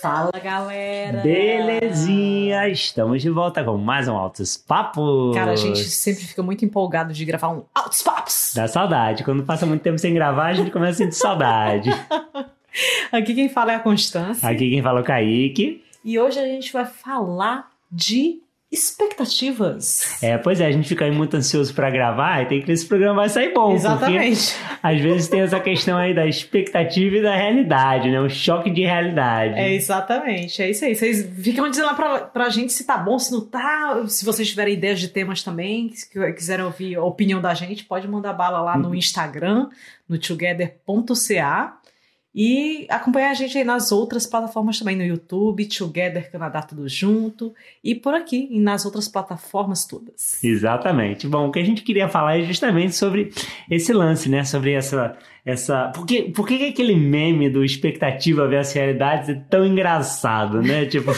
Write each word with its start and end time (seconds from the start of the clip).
Fala 0.00 0.32
galera! 0.42 1.20
Belezinha! 1.22 2.68
Estamos 2.68 3.22
de 3.22 3.30
volta 3.30 3.62
com 3.62 3.78
mais 3.78 4.08
um 4.08 4.16
Altos 4.16 4.56
Papos! 4.56 5.32
Cara, 5.32 5.52
a 5.52 5.56
gente 5.56 5.78
sempre 5.84 6.24
fica 6.24 6.42
muito 6.42 6.64
empolgado 6.64 7.12
de 7.12 7.24
gravar 7.24 7.50
um 7.50 7.62
Altos 7.72 8.02
Papos! 8.02 8.52
Dá 8.52 8.66
saudade. 8.66 9.22
Quando 9.22 9.44
passa 9.44 9.64
muito 9.64 9.82
tempo 9.82 9.98
sem 9.98 10.12
gravar, 10.12 10.46
a 10.46 10.54
gente 10.54 10.72
começa 10.72 10.94
a 10.94 11.06
sentir 11.06 11.14
saudade. 11.14 11.90
Aqui 13.12 13.32
quem 13.32 13.48
fala 13.48 13.74
é 13.74 13.76
a 13.76 13.80
Constância. 13.80 14.48
Aqui 14.48 14.70
quem 14.70 14.82
fala 14.82 14.98
é 14.98 15.02
o 15.02 15.04
Kaique. 15.04 15.84
E 16.04 16.18
hoje 16.18 16.40
a 16.40 16.46
gente 16.46 16.72
vai 16.72 16.84
falar 16.84 17.70
de 17.88 18.42
expectativas. 18.72 20.16
É, 20.22 20.38
pois 20.38 20.58
é, 20.58 20.66
a 20.66 20.72
gente 20.72 20.88
fica 20.88 21.04
aí 21.04 21.10
muito 21.10 21.36
ansioso 21.36 21.74
para 21.74 21.90
gravar 21.90 22.42
e 22.42 22.46
tem 22.46 22.60
que 22.60 22.66
ver 22.66 22.76
se 22.76 22.86
o 22.86 22.88
programa 22.88 23.16
vai 23.16 23.28
sair 23.28 23.52
bom. 23.52 23.74
Exatamente. 23.74 24.56
às 24.82 24.98
vezes 24.98 25.28
tem 25.28 25.42
essa 25.42 25.60
questão 25.60 25.98
aí 25.98 26.14
da 26.14 26.26
expectativa 26.26 27.16
e 27.16 27.22
da 27.22 27.36
realidade, 27.36 28.10
né? 28.10 28.18
O 28.18 28.30
choque 28.30 28.70
de 28.70 28.80
realidade. 28.80 29.54
É, 29.54 29.74
exatamente. 29.74 30.62
É 30.62 30.70
isso 30.70 30.86
aí. 30.86 30.96
Vocês 30.96 31.28
ficam 31.42 31.68
dizendo 31.68 31.86
lá 31.86 31.94
pra, 31.94 32.18
pra 32.20 32.48
gente 32.48 32.72
se 32.72 32.84
tá 32.84 32.96
bom, 32.96 33.18
se 33.18 33.30
não 33.30 33.42
tá. 33.42 34.04
Se 34.08 34.24
vocês 34.24 34.48
tiverem 34.48 34.72
ideias 34.74 34.98
de 34.98 35.08
temas 35.08 35.42
também, 35.42 35.92
se 35.92 36.08
quiserem 36.32 36.64
ouvir 36.64 36.96
a 36.96 37.04
opinião 37.04 37.42
da 37.42 37.52
gente, 37.52 37.84
pode 37.84 38.08
mandar 38.08 38.32
bala 38.32 38.62
lá 38.62 38.78
no 38.78 38.94
Instagram, 38.94 39.68
no 40.08 40.16
together.ca. 40.16 41.76
E 42.34 42.86
acompanhar 42.88 43.30
a 43.30 43.34
gente 43.34 43.56
aí 43.58 43.64
nas 43.64 43.92
outras 43.92 44.26
plataformas 44.26 44.78
também, 44.78 44.96
no 44.96 45.04
YouTube, 45.04 45.66
Together 45.66 46.30
Canadá 46.30 46.62
Tudo 46.62 46.88
Junto, 46.88 47.54
e 47.84 47.94
por 47.94 48.14
aqui, 48.14 48.48
e 48.50 48.58
nas 48.58 48.86
outras 48.86 49.06
plataformas 49.06 49.84
todas. 49.84 50.42
Exatamente. 50.42 51.26
Bom, 51.28 51.48
o 51.48 51.52
que 51.52 51.58
a 51.58 51.64
gente 51.64 51.82
queria 51.82 52.08
falar 52.08 52.38
é 52.38 52.42
justamente 52.42 52.94
sobre 52.94 53.32
esse 53.70 53.92
lance, 53.92 54.28
né? 54.28 54.44
Sobre 54.44 54.72
essa 54.72 55.16
essa. 55.44 55.90
Por 55.94 56.06
que, 56.06 56.22
por 56.30 56.46
que 56.46 56.68
aquele 56.68 56.94
meme 56.94 57.50
do 57.50 57.64
expectativa 57.64 58.46
versus 58.46 58.74
realidade 58.74 59.32
é 59.32 59.34
tão 59.34 59.66
engraçado, 59.66 60.62
né? 60.62 60.86
Tipo, 60.92 61.10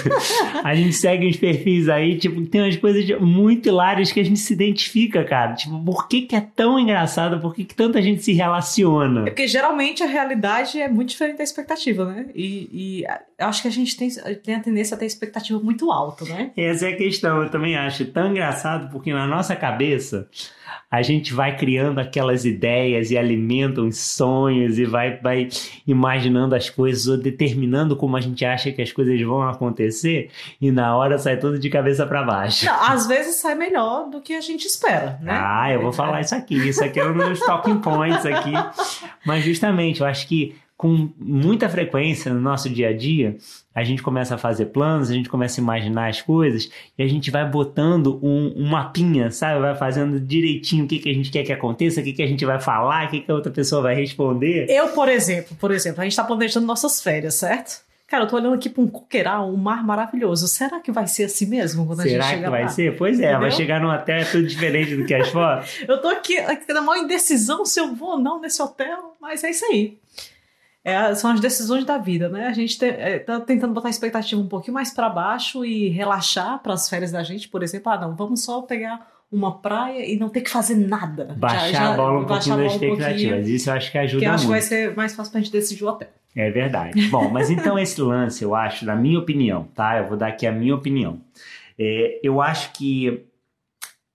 a 0.62 0.74
gente 0.74 0.92
segue 0.92 1.26
uns 1.26 1.36
perfis 1.36 1.88
aí, 1.88 2.16
tipo, 2.16 2.40
tem 2.46 2.62
umas 2.62 2.76
coisas 2.76 3.04
muito 3.20 3.68
hilárias 3.68 4.12
que 4.12 4.20
a 4.20 4.24
gente 4.24 4.38
se 4.38 4.52
identifica, 4.52 5.24
cara. 5.24 5.54
Tipo, 5.54 5.82
por 5.84 6.08
que, 6.08 6.22
que 6.22 6.36
é 6.36 6.40
tão 6.40 6.78
engraçado? 6.78 7.40
Por 7.40 7.54
que, 7.54 7.64
que 7.64 7.74
tanta 7.74 8.00
gente 8.00 8.22
se 8.22 8.32
relaciona? 8.32 9.22
É 9.22 9.30
porque 9.30 9.48
geralmente 9.48 10.02
a 10.02 10.06
realidade 10.06 10.80
é 10.80 10.88
muito 10.88 11.10
diferente 11.10 11.38
da 11.38 11.44
expectativa, 11.44 12.04
né? 12.04 12.26
E, 12.34 12.68
e 12.72 13.04
eu 13.44 13.48
acho 13.48 13.62
que 13.62 13.68
a 13.68 13.70
gente 13.70 13.96
tem, 13.96 14.08
tem 14.42 14.54
a 14.54 14.60
tendência 14.60 14.94
a 14.94 14.98
ter 14.98 15.06
expectativa 15.06 15.58
muito 15.60 15.92
alta, 15.92 16.24
né? 16.24 16.50
Essa 16.56 16.88
é 16.88 16.92
a 16.92 16.96
questão, 16.96 17.42
eu 17.42 17.50
também 17.50 17.76
acho 17.76 18.04
tão 18.06 18.30
engraçado, 18.30 18.90
porque 18.90 19.12
na 19.12 19.26
nossa 19.26 19.54
cabeça 19.54 20.28
a 20.90 21.02
gente 21.02 21.34
vai 21.34 21.56
criando 21.56 21.98
aquelas 21.98 22.44
ideias 22.44 23.10
e 23.10 23.18
alimenta 23.18 23.82
os 23.82 23.98
sonhos 23.98 24.78
e 24.78 24.84
vai, 24.84 25.18
vai 25.18 25.48
imaginando 25.86 26.54
as 26.54 26.70
coisas 26.70 27.06
ou 27.06 27.18
determinando 27.18 27.96
como 27.96 28.16
a 28.16 28.20
gente 28.20 28.44
acha 28.44 28.70
que 28.72 28.80
as 28.80 28.92
coisas 28.92 29.20
vão 29.22 29.42
acontecer 29.42 30.30
e 30.60 30.70
na 30.70 30.96
hora 30.96 31.18
sai 31.18 31.36
tudo 31.36 31.58
de 31.58 31.68
cabeça 31.68 32.06
para 32.06 32.22
baixo. 32.22 32.64
Não, 32.64 32.82
às 32.82 33.06
vezes 33.06 33.36
sai 33.36 33.54
melhor 33.54 34.08
do 34.08 34.20
que 34.20 34.34
a 34.34 34.40
gente 34.40 34.66
espera, 34.66 35.18
né? 35.20 35.32
Ah, 35.32 35.70
eu 35.72 35.82
vou 35.82 35.92
falar 35.92 36.20
isso 36.20 36.34
aqui, 36.34 36.56
isso 36.56 36.82
aqui 36.82 37.00
é 37.00 37.06
um 37.06 37.16
dos 37.16 37.40
talking 37.40 37.78
points 37.78 38.24
aqui. 38.24 38.52
Mas 39.26 39.44
justamente, 39.44 40.00
eu 40.00 40.06
acho 40.06 40.26
que 40.28 40.54
com 40.76 41.08
muita 41.16 41.68
frequência 41.68 42.34
no 42.34 42.40
nosso 42.40 42.68
dia 42.68 42.88
a 42.88 42.92
dia, 42.96 43.36
a 43.74 43.84
gente 43.84 44.02
começa 44.02 44.34
a 44.34 44.38
fazer 44.38 44.66
planos, 44.66 45.08
a 45.08 45.14
gente 45.14 45.28
começa 45.28 45.60
a 45.60 45.62
imaginar 45.62 46.08
as 46.08 46.20
coisas 46.20 46.68
e 46.98 47.02
a 47.02 47.06
gente 47.06 47.30
vai 47.30 47.48
botando 47.48 48.18
um, 48.22 48.52
um 48.56 48.68
mapinha, 48.68 49.30
sabe? 49.30 49.60
Vai 49.60 49.74
fazendo 49.76 50.18
direitinho 50.18 50.84
o 50.84 50.88
que, 50.88 50.98
que 50.98 51.10
a 51.10 51.14
gente 51.14 51.30
quer 51.30 51.44
que 51.44 51.52
aconteça, 51.52 52.00
o 52.00 52.04
que, 52.04 52.12
que 52.12 52.22
a 52.22 52.26
gente 52.26 52.44
vai 52.44 52.60
falar, 52.60 53.06
o 53.06 53.10
que, 53.10 53.20
que 53.20 53.30
a 53.30 53.34
outra 53.34 53.52
pessoa 53.52 53.82
vai 53.82 53.94
responder. 53.94 54.66
Eu, 54.68 54.88
por 54.88 55.08
exemplo, 55.08 55.56
por 55.56 55.70
exemplo, 55.70 56.00
a 56.00 56.04
gente 56.04 56.12
está 56.12 56.24
planejando 56.24 56.66
nossas 56.66 57.00
férias, 57.00 57.34
certo? 57.34 57.84
Cara, 58.06 58.24
eu 58.24 58.28
tô 58.28 58.36
olhando 58.36 58.54
aqui 58.54 58.68
para 58.68 58.82
um 58.82 58.86
coqueiral, 58.86 59.48
um 59.48 59.56
mar 59.56 59.82
maravilhoso. 59.82 60.46
Será 60.46 60.78
que 60.78 60.92
vai 60.92 61.06
ser 61.06 61.24
assim 61.24 61.46
mesmo 61.46 61.86
quando 61.86 62.02
Será 62.02 62.24
a 62.24 62.28
gente 62.28 62.34
chegar 62.36 62.44
que 62.44 62.50
vai 62.50 62.62
lá? 62.62 62.68
ser? 62.68 62.96
Pois 62.96 63.18
é, 63.18 63.22
Entendeu? 63.22 63.40
vai 63.40 63.50
chegar 63.50 63.80
num 63.80 63.88
hotel 63.88 64.30
tudo 64.30 64.46
diferente 64.46 64.94
do 64.94 65.06
que 65.06 65.14
as 65.14 65.28
fotos. 65.30 65.80
Eu 65.88 66.00
tô 66.00 66.08
aqui, 66.08 66.36
aqui 66.36 66.72
na 66.72 66.82
maior 66.82 67.02
indecisão 67.02 67.64
se 67.64 67.80
eu 67.80 67.94
vou 67.94 68.10
ou 68.10 68.18
não 68.18 68.40
nesse 68.40 68.60
hotel, 68.62 69.16
mas 69.20 69.42
é 69.42 69.50
isso 69.50 69.64
aí. 69.64 69.98
É, 70.84 71.14
são 71.14 71.30
as 71.30 71.40
decisões 71.40 71.84
da 71.84 71.96
vida, 71.96 72.28
né? 72.28 72.46
A 72.46 72.52
gente 72.52 72.78
te, 72.78 72.84
é, 72.84 73.18
tá 73.18 73.40
tentando 73.40 73.72
botar 73.72 73.88
a 73.88 73.90
expectativa 73.90 74.38
um 74.40 74.46
pouquinho 74.46 74.74
mais 74.74 74.92
para 74.92 75.08
baixo 75.08 75.64
e 75.64 75.88
relaxar 75.88 76.62
para 76.62 76.74
as 76.74 76.88
férias 76.90 77.10
da 77.10 77.22
gente, 77.22 77.48
por 77.48 77.62
exemplo. 77.62 77.90
Ah, 77.90 77.98
não, 77.98 78.14
vamos 78.14 78.44
só 78.44 78.60
pegar 78.60 79.06
uma 79.32 79.58
praia 79.60 80.04
e 80.06 80.18
não 80.18 80.28
ter 80.28 80.42
que 80.42 80.50
fazer 80.50 80.76
nada. 80.76 81.34
Baixar 81.38 81.66
Já- 81.68 81.72
já- 81.72 81.92
a 81.94 81.96
bola 81.96 82.20
um 82.20 82.24
pouquinho 82.26 82.56
das 82.58 82.72
um 82.72 82.74
expectativas. 82.74 83.48
Isso 83.48 83.70
eu 83.70 83.74
acho 83.74 83.90
que 83.90 83.96
ajuda 83.98 84.20
Que 84.20 84.26
eu 84.28 84.32
acho 84.32 84.42
que 84.44 84.50
vai 84.50 84.58
muito. 84.60 84.68
ser 84.68 84.94
mais 84.94 85.14
fácil 85.14 85.32
pra 85.32 85.40
gente 85.40 85.50
decidir 85.52 85.84
o 85.84 85.88
hotel. 85.88 86.08
É 86.36 86.50
verdade. 86.50 87.00
Bom, 87.08 87.30
mas 87.30 87.48
então 87.48 87.78
esse 87.78 88.00
lance, 88.02 88.44
eu 88.44 88.54
acho, 88.54 88.84
na 88.84 88.94
minha 88.94 89.18
opinião, 89.18 89.64
tá? 89.74 89.98
Eu 89.98 90.06
vou 90.08 90.16
dar 90.18 90.26
aqui 90.28 90.46
a 90.46 90.52
minha 90.52 90.74
opinião. 90.74 91.20
É, 91.78 92.20
eu 92.22 92.40
acho 92.42 92.72
que 92.72 93.24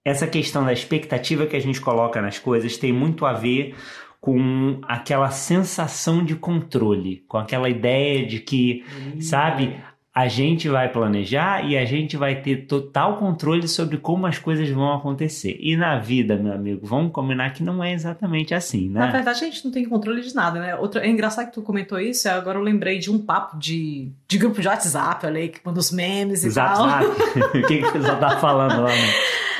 essa 0.05 0.27
questão 0.27 0.63
da 0.65 0.71
expectativa 0.73 1.45
que 1.45 1.55
a 1.55 1.59
gente 1.61 1.81
coloca 1.81 2.21
nas 2.21 2.37
coisas 2.39 2.77
tem 2.77 2.91
muito 2.93 3.25
a 3.25 3.33
ver 3.33 3.75
com 4.19 4.79
aquela 4.83 5.31
sensação 5.31 6.23
de 6.23 6.35
controle, 6.35 7.23
com 7.27 7.37
aquela 7.37 7.69
ideia 7.69 8.25
de 8.25 8.39
que, 8.39 8.83
sabe, 9.21 9.77
a 10.13 10.27
gente 10.27 10.67
vai 10.67 10.91
planejar 10.91 11.63
e 11.65 11.77
a 11.77 11.85
gente 11.85 12.17
vai 12.17 12.41
ter 12.41 12.65
total 12.65 13.17
controle 13.17 13.67
sobre 13.69 13.97
como 13.97 14.25
as 14.25 14.37
coisas 14.37 14.69
vão 14.69 14.93
acontecer. 14.93 15.57
E 15.61 15.77
na 15.77 15.97
vida, 15.97 16.35
meu 16.35 16.51
amigo, 16.51 16.85
vamos 16.85 17.13
combinar 17.13 17.53
que 17.53 17.63
não 17.63 17.81
é 17.81 17.93
exatamente 17.93 18.53
assim, 18.53 18.89
né? 18.89 18.99
Na 18.99 19.11
verdade, 19.11 19.45
a 19.45 19.47
gente 19.47 19.63
não 19.63 19.71
tem 19.71 19.85
controle 19.85 20.21
de 20.21 20.35
nada, 20.35 20.59
né? 20.59 20.75
Outra, 20.75 21.05
é 21.05 21.09
engraçado 21.09 21.47
que 21.47 21.53
tu 21.53 21.61
comentou 21.61 21.97
isso, 21.97 22.27
agora 22.27 22.57
eu 22.57 22.63
lembrei 22.63 22.99
de 22.99 23.09
um 23.09 23.17
papo 23.19 23.57
de, 23.57 24.11
de 24.27 24.37
grupo 24.37 24.59
de 24.59 24.67
WhatsApp, 24.67 25.25
olha 25.25 25.39
aí, 25.39 25.47
que 25.47 25.61
manda 25.63 25.79
os 25.79 25.91
memes 25.91 26.43
e 26.43 26.49
Zap, 26.49 26.75
tal. 26.75 26.87
o 27.55 27.67
que, 27.67 27.77
que 27.77 27.85
o 27.87 27.91
pessoal 27.93 28.19
tá 28.19 28.37
falando 28.39 28.81
lá? 28.81 28.89
Né? 28.89 29.13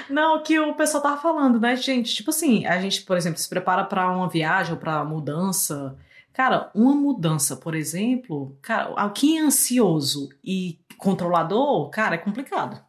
Não, 0.09 0.41
que 0.41 0.59
o 0.59 0.73
pessoal 0.75 1.03
tava 1.03 1.21
falando, 1.21 1.59
né, 1.59 1.75
gente? 1.75 2.15
Tipo 2.15 2.31
assim, 2.31 2.65
a 2.65 2.79
gente, 2.81 3.03
por 3.03 3.15
exemplo, 3.15 3.39
se 3.39 3.47
prepara 3.47 3.83
pra 3.83 4.11
uma 4.11 4.27
viagem 4.27 4.73
ou 4.73 4.79
pra 4.79 5.03
mudança. 5.03 5.95
Cara, 6.33 6.71
uma 6.73 6.95
mudança, 6.95 7.55
por 7.55 7.75
exemplo, 7.75 8.57
cara, 8.61 9.09
quem 9.11 9.39
é 9.39 9.41
ansioso 9.41 10.29
e 10.43 10.79
controlador, 10.97 11.89
cara, 11.89 12.15
é 12.15 12.17
complicado. 12.17 12.83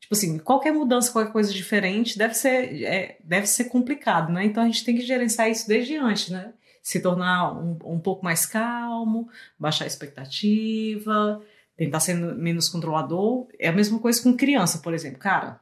Tipo 0.00 0.14
assim, 0.14 0.38
qualquer 0.38 0.72
mudança, 0.72 1.12
qualquer 1.12 1.32
coisa 1.32 1.52
diferente 1.52 2.16
deve 2.16 2.34
ser, 2.34 2.82
é, 2.82 3.18
deve 3.22 3.46
ser 3.46 3.64
complicado, 3.64 4.32
né? 4.32 4.44
Então 4.44 4.62
a 4.62 4.66
gente 4.66 4.84
tem 4.84 4.96
que 4.96 5.02
gerenciar 5.02 5.50
isso 5.50 5.68
desde 5.68 5.96
antes, 5.96 6.30
né? 6.30 6.54
Se 6.82 7.00
tornar 7.00 7.52
um, 7.52 7.78
um 7.84 8.00
pouco 8.00 8.24
mais 8.24 8.46
calmo, 8.46 9.28
baixar 9.58 9.84
a 9.84 9.86
expectativa, 9.86 11.42
tentar 11.76 12.00
ser 12.00 12.14
menos 12.14 12.70
controlador. 12.70 13.48
É 13.58 13.68
a 13.68 13.72
mesma 13.72 13.98
coisa 13.98 14.22
com 14.22 14.34
criança, 14.34 14.78
por 14.78 14.94
exemplo. 14.94 15.18
Cara, 15.18 15.60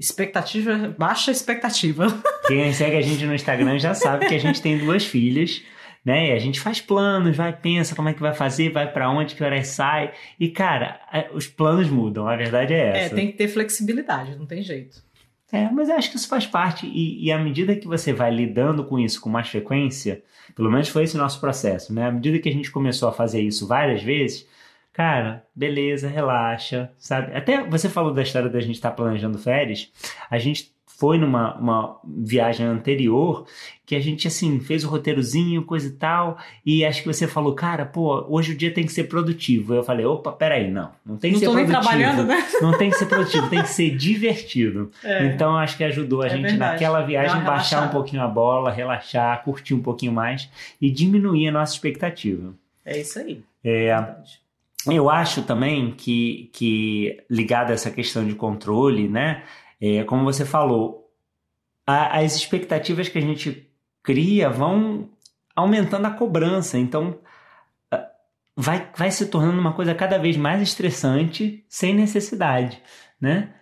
expectativa, 0.00 0.94
baixa 0.98 1.30
expectativa. 1.30 2.06
Quem 2.48 2.72
segue 2.72 2.96
a 2.96 3.02
gente 3.02 3.24
no 3.26 3.34
Instagram 3.34 3.78
já 3.78 3.94
sabe 3.94 4.26
que 4.26 4.34
a 4.34 4.38
gente 4.40 4.60
tem 4.62 4.78
duas 4.78 5.04
filhas, 5.04 5.62
né? 6.04 6.30
E 6.30 6.32
a 6.32 6.38
gente 6.38 6.58
faz 6.58 6.80
planos, 6.80 7.36
vai, 7.36 7.52
pensa 7.52 7.94
como 7.94 8.08
é 8.08 8.14
que 8.14 8.20
vai 8.20 8.32
fazer, 8.34 8.70
vai 8.72 8.90
pra 8.90 9.10
onde, 9.10 9.34
que 9.34 9.44
horas 9.44 9.68
sai. 9.68 10.12
E, 10.38 10.48
cara, 10.48 10.98
a- 11.12 11.26
os 11.34 11.46
planos 11.46 11.88
mudam, 11.90 12.26
a 12.26 12.34
verdade 12.36 12.72
é 12.72 12.78
É, 12.78 12.98
essa. 13.04 13.14
tem 13.14 13.26
que 13.30 13.34
ter 13.36 13.48
flexibilidade, 13.48 14.34
não 14.36 14.46
tem 14.46 14.62
jeito. 14.62 15.02
É, 15.52 15.68
mas 15.70 15.88
eu 15.88 15.96
acho 15.96 16.10
que 16.10 16.16
isso 16.16 16.28
faz 16.28 16.46
parte, 16.46 16.86
e, 16.86 17.26
e 17.26 17.32
à 17.32 17.36
medida 17.38 17.74
que 17.74 17.86
você 17.86 18.12
vai 18.12 18.32
lidando 18.32 18.84
com 18.84 18.98
isso 18.98 19.20
com 19.20 19.28
mais 19.28 19.48
frequência, 19.48 20.22
pelo 20.54 20.70
menos 20.70 20.88
foi 20.88 21.02
esse 21.02 21.16
o 21.16 21.18
nosso 21.18 21.40
processo, 21.40 21.92
né? 21.92 22.06
À 22.06 22.10
medida 22.12 22.38
que 22.38 22.48
a 22.48 22.52
gente 22.52 22.70
começou 22.70 23.08
a 23.08 23.12
fazer 23.12 23.40
isso 23.42 23.66
várias 23.66 24.00
vezes, 24.02 24.46
cara, 24.92 25.44
beleza, 25.54 26.08
relaxa, 26.08 26.90
sabe? 26.98 27.36
Até 27.36 27.62
você 27.68 27.88
falou 27.88 28.12
da 28.12 28.22
história 28.22 28.48
da 28.48 28.60
gente 28.60 28.74
estar 28.76 28.90
planejando 28.90 29.38
férias, 29.38 29.90
a 30.30 30.38
gente 30.38 30.72
foi 30.86 31.16
numa 31.16 31.54
uma 31.56 31.98
viagem 32.04 32.66
anterior 32.66 33.46
que 33.86 33.96
a 33.96 34.00
gente, 34.00 34.28
assim, 34.28 34.60
fez 34.60 34.84
o 34.84 34.88
roteirozinho, 34.88 35.62
coisa 35.64 35.88
e 35.88 35.92
tal, 35.92 36.36
e 36.64 36.84
acho 36.84 37.00
que 37.02 37.06
você 37.08 37.26
falou, 37.26 37.54
cara, 37.54 37.86
pô, 37.86 38.26
hoje 38.28 38.52
o 38.52 38.56
dia 38.56 38.70
tem 38.70 38.84
que 38.84 38.92
ser 38.92 39.04
produtivo. 39.04 39.72
Eu 39.72 39.82
falei, 39.82 40.04
opa, 40.04 40.30
peraí, 40.30 40.70
não, 40.70 40.90
não 41.04 41.16
tem 41.16 41.30
que 41.32 41.36
Não 41.36 41.40
ser 41.40 41.46
tô 41.46 41.54
nem 41.54 41.64
produtivo. 41.66 41.90
trabalhando, 41.96 42.26
né? 42.28 42.46
Não 42.60 42.76
tem 42.76 42.90
que 42.90 42.96
ser 42.96 43.06
produtivo, 43.06 43.48
tem 43.48 43.62
que 43.62 43.68
ser 43.70 43.96
divertido. 43.96 44.90
É. 45.02 45.24
Então 45.26 45.56
acho 45.56 45.76
que 45.78 45.84
ajudou 45.84 46.20
a 46.22 46.26
É 46.26 46.30
gente 46.30 46.42
verdade. 46.42 46.72
naquela 46.74 47.00
viagem 47.00 47.42
baixar 47.44 47.86
um 47.86 47.88
pouquinho 47.90 48.22
a 48.22 48.28
bola, 48.28 48.70
relaxar, 48.70 49.42
curtir 49.42 49.72
um 49.72 49.80
pouquinho 49.82 50.12
mais 50.12 50.50
e 50.80 50.90
diminuir 50.90 51.48
a 51.48 51.52
nossa 51.52 51.72
expectativa. 51.72 52.52
É 52.84 52.98
isso 53.00 53.18
aí. 53.18 53.42
É, 53.64 53.86
Verdade. 53.86 54.40
Eu 54.86 55.10
acho 55.10 55.42
também 55.42 55.92
que, 55.94 56.50
que 56.54 57.22
ligado 57.30 57.70
a 57.70 57.74
essa 57.74 57.90
questão 57.90 58.26
de 58.26 58.34
controle, 58.34 59.08
né? 59.08 59.44
É, 59.80 60.04
como 60.04 60.24
você 60.24 60.44
falou, 60.44 61.10
a- 61.86 62.18
as 62.20 62.34
expectativas 62.36 63.08
que 63.08 63.18
a 63.18 63.20
gente 63.22 63.70
cria 64.02 64.48
vão 64.50 65.10
aumentando 65.54 66.06
a 66.06 66.10
cobrança. 66.10 66.78
Então 66.78 67.20
vai, 68.56 68.90
vai 68.96 69.10
se 69.10 69.26
tornando 69.26 69.60
uma 69.60 69.72
coisa 69.74 69.94
cada 69.94 70.18
vez 70.18 70.36
mais 70.36 70.60
estressante 70.62 71.64
sem 71.68 71.94
necessidade, 71.94 72.82
né? 73.20 73.54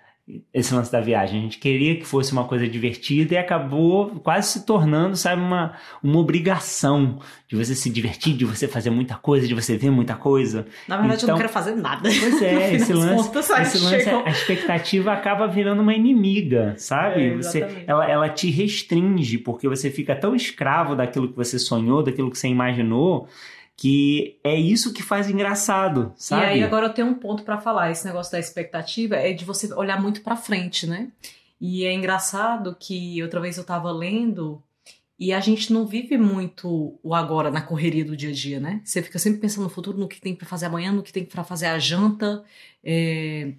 Esse 0.53 0.75
lance 0.75 0.93
da 0.93 1.01
viagem. 1.01 1.39
A 1.39 1.43
gente 1.43 1.59
queria 1.59 1.97
que 1.97 2.05
fosse 2.05 2.33
uma 2.33 2.45
coisa 2.45 2.69
divertida 2.69 3.35
e 3.35 3.39
acabou 3.39 4.11
quase 4.23 4.49
se 4.53 4.67
tornando, 4.67 5.17
sabe, 5.17 5.41
uma, 5.41 5.75
uma 6.03 6.19
obrigação 6.19 7.19
de 7.47 7.57
você 7.57 7.75
se 7.75 7.89
divertir, 7.89 8.37
de 8.37 8.45
você 8.45 8.69
fazer 8.69 8.91
muita 8.91 9.15
coisa, 9.15 9.49
de 9.49 9.55
você 9.55 9.77
ver 9.77 9.91
muita 9.91 10.15
coisa. 10.15 10.67
Na 10.87 10.99
verdade, 10.99 11.25
então, 11.25 11.35
eu 11.35 11.35
não 11.35 11.35
então 11.35 11.37
quero 11.37 11.49
fazer 11.49 11.75
nada. 11.77 12.03
Pois 12.03 12.43
é, 12.43 12.75
esse 12.77 12.93
lance, 12.93 13.39
esse 13.39 13.79
lance 13.79 14.09
a 14.11 14.31
expectativa 14.31 15.13
acaba 15.13 15.47
virando 15.47 15.81
uma 15.81 15.95
inimiga, 15.95 16.75
sabe? 16.77 17.29
É, 17.29 17.37
você, 17.37 17.85
ela, 17.87 18.11
ela 18.11 18.29
te 18.29 18.51
restringe, 18.51 19.39
porque 19.39 19.69
você 19.69 19.91
fica 19.91 20.15
tão 20.15 20.35
escravo 20.35 20.95
daquilo 20.95 21.29
que 21.29 21.37
você 21.37 21.59
sonhou, 21.59 22.03
daquilo 22.03 22.31
que 22.31 22.39
você 22.39 22.49
imaginou, 22.49 23.29
que 23.79 24.41
é 24.43 24.57
isso 24.57 24.93
que 24.93 25.05
faz 25.05 25.31
engraçado, 25.31 26.13
sabe? 26.17 26.43
E 26.43 26.47
aí 26.47 26.63
agora 26.65 26.87
eu 26.87 26.93
tenho 26.93 27.07
um 27.07 27.15
ponto 27.15 27.45
para 27.45 27.61
falar, 27.61 27.93
esse 27.93 28.05
negócio 28.05 28.33
da 28.33 28.41
expectativa 28.41 29.15
é 29.15 29.33
de 29.33 29.45
você 29.45 29.73
olhar 29.73 30.03
muito 30.03 30.21
para 30.21 30.35
frente, 30.35 30.85
né? 30.85 31.13
E 31.61 31.85
é 31.85 31.93
engraçado 31.93 32.77
que 32.79 33.23
outra 33.23 33.41
vez 33.41 33.57
eu 33.57 33.63
tava 33.63 33.93
lendo 33.93 34.61
e 35.17 35.33
a 35.33 35.39
gente 35.39 35.73
não 35.73 35.87
vive 35.87 36.19
muito 36.19 36.99
o 37.01 37.15
agora 37.15 37.53
na 37.53 37.63
correria 37.63 38.05
do 38.05 38.17
dia 38.17 38.31
a 38.31 38.33
dia, 38.33 38.59
né? 38.59 38.81
Você 38.83 39.01
fica 39.01 39.19
sempre 39.19 39.41
pensando 39.41 39.63
no 39.65 39.71
futuro, 39.71 39.97
no 39.97 40.09
que 40.09 40.21
tem 40.21 40.35
para 40.35 40.47
fazer 40.47 40.67
amanhã, 40.67 40.91
no 40.91 41.03
que 41.03 41.13
tem 41.13 41.25
para 41.25 41.45
fazer 41.45 41.67
a 41.67 41.79
janta, 41.79 42.43
é, 42.83 43.53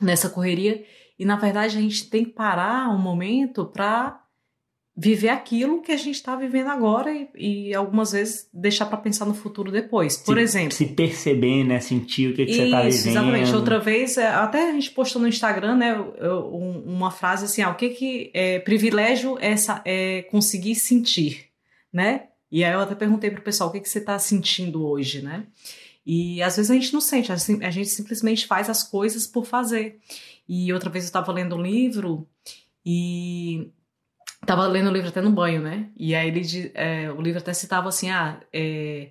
nessa 0.00 0.28
correria. 0.28 0.84
E 1.16 1.24
na 1.24 1.36
verdade 1.36 1.78
a 1.78 1.80
gente 1.80 2.10
tem 2.10 2.24
que 2.24 2.32
parar 2.32 2.90
um 2.90 2.98
momento 2.98 3.64
para 3.66 4.20
viver 4.96 5.28
aquilo 5.28 5.82
que 5.82 5.90
a 5.90 5.96
gente 5.96 6.14
está 6.14 6.36
vivendo 6.36 6.68
agora 6.68 7.12
e, 7.12 7.28
e, 7.36 7.74
algumas 7.74 8.12
vezes 8.12 8.48
deixar 8.52 8.86
para 8.86 8.98
pensar 8.98 9.24
no 9.24 9.34
futuro 9.34 9.72
depois. 9.72 10.16
Por 10.16 10.36
se, 10.36 10.42
exemplo. 10.42 10.72
Se 10.72 10.86
perceber, 10.86 11.64
né? 11.64 11.80
Sentir 11.80 12.30
o 12.30 12.34
que, 12.34 12.46
que 12.46 12.54
você 12.54 12.64
está 12.64 12.82
vivendo. 12.82 13.06
Exatamente. 13.08 13.54
Outra 13.54 13.78
vez, 13.80 14.16
é, 14.16 14.28
até 14.28 14.68
a 14.68 14.72
gente 14.72 14.90
postou 14.92 15.20
no 15.20 15.26
Instagram, 15.26 15.76
né? 15.76 15.94
Uma 16.84 17.10
frase 17.10 17.46
assim: 17.46 17.62
ah, 17.62 17.70
o 17.70 17.74
que 17.74 17.90
que 17.90 18.30
é 18.32 18.60
privilégio 18.60 19.36
é, 19.40 19.54
é 19.84 20.22
conseguir 20.22 20.76
sentir, 20.76 21.46
né? 21.92 22.28
E 22.50 22.62
aí 22.62 22.72
eu 22.72 22.80
até 22.80 22.94
perguntei 22.94 23.30
pro 23.30 23.42
pessoal 23.42 23.70
o 23.70 23.72
que, 23.72 23.80
que 23.80 23.88
você 23.88 23.98
está 23.98 24.16
sentindo 24.18 24.86
hoje, 24.86 25.22
né? 25.22 25.44
E 26.06 26.40
às 26.40 26.56
vezes 26.56 26.70
a 26.70 26.74
gente 26.74 26.92
não 26.92 27.00
sente, 27.00 27.32
a 27.32 27.36
gente 27.70 27.88
simplesmente 27.88 28.46
faz 28.46 28.70
as 28.70 28.82
coisas 28.82 29.26
por 29.26 29.44
fazer. 29.44 29.98
E 30.48 30.72
outra 30.72 30.90
vez 30.90 31.04
eu 31.04 31.08
estava 31.08 31.32
lendo 31.32 31.56
um 31.56 31.62
livro 31.62 32.28
e 32.84 33.72
Tava 34.46 34.66
lendo 34.66 34.90
o 34.90 34.92
livro 34.92 35.08
até 35.08 35.20
no 35.20 35.30
banho, 35.30 35.62
né? 35.62 35.88
E 35.96 36.14
aí 36.14 36.28
ele, 36.28 36.70
é, 36.74 37.10
o 37.10 37.20
livro 37.20 37.38
até 37.38 37.52
citava 37.52 37.88
assim, 37.88 38.10
ah, 38.10 38.40
é, 38.52 39.10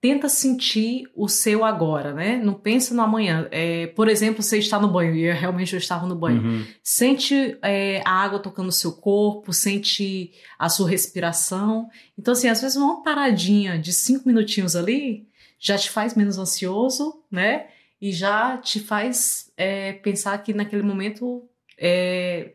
tenta 0.00 0.28
sentir 0.28 1.04
o 1.14 1.28
seu 1.28 1.64
agora, 1.64 2.14
né? 2.14 2.40
Não 2.42 2.54
pensa 2.54 2.94
no 2.94 3.02
amanhã. 3.02 3.46
É, 3.50 3.88
por 3.88 4.08
exemplo, 4.08 4.42
você 4.42 4.58
está 4.58 4.78
no 4.80 4.88
banho, 4.88 5.14
e 5.14 5.22
eu, 5.22 5.34
realmente 5.34 5.74
eu 5.74 5.78
estava 5.78 6.06
no 6.06 6.16
banho. 6.16 6.42
Uhum. 6.42 6.66
Sente 6.82 7.58
é, 7.62 8.02
a 8.04 8.10
água 8.10 8.38
tocando 8.38 8.68
o 8.68 8.72
seu 8.72 8.92
corpo, 8.92 9.52
sente 9.52 10.32
a 10.58 10.68
sua 10.68 10.88
respiração. 10.88 11.88
Então, 12.18 12.32
assim, 12.32 12.48
às 12.48 12.62
vezes 12.62 12.76
uma 12.76 13.02
paradinha 13.02 13.78
de 13.78 13.92
cinco 13.92 14.26
minutinhos 14.26 14.74
ali 14.74 15.28
já 15.58 15.76
te 15.76 15.90
faz 15.90 16.14
menos 16.14 16.38
ansioso, 16.38 17.22
né? 17.30 17.66
E 18.00 18.12
já 18.12 18.56
te 18.56 18.80
faz 18.80 19.52
é, 19.54 19.92
pensar 19.92 20.38
que 20.38 20.54
naquele 20.54 20.82
momento 20.82 21.46
é, 21.78 22.54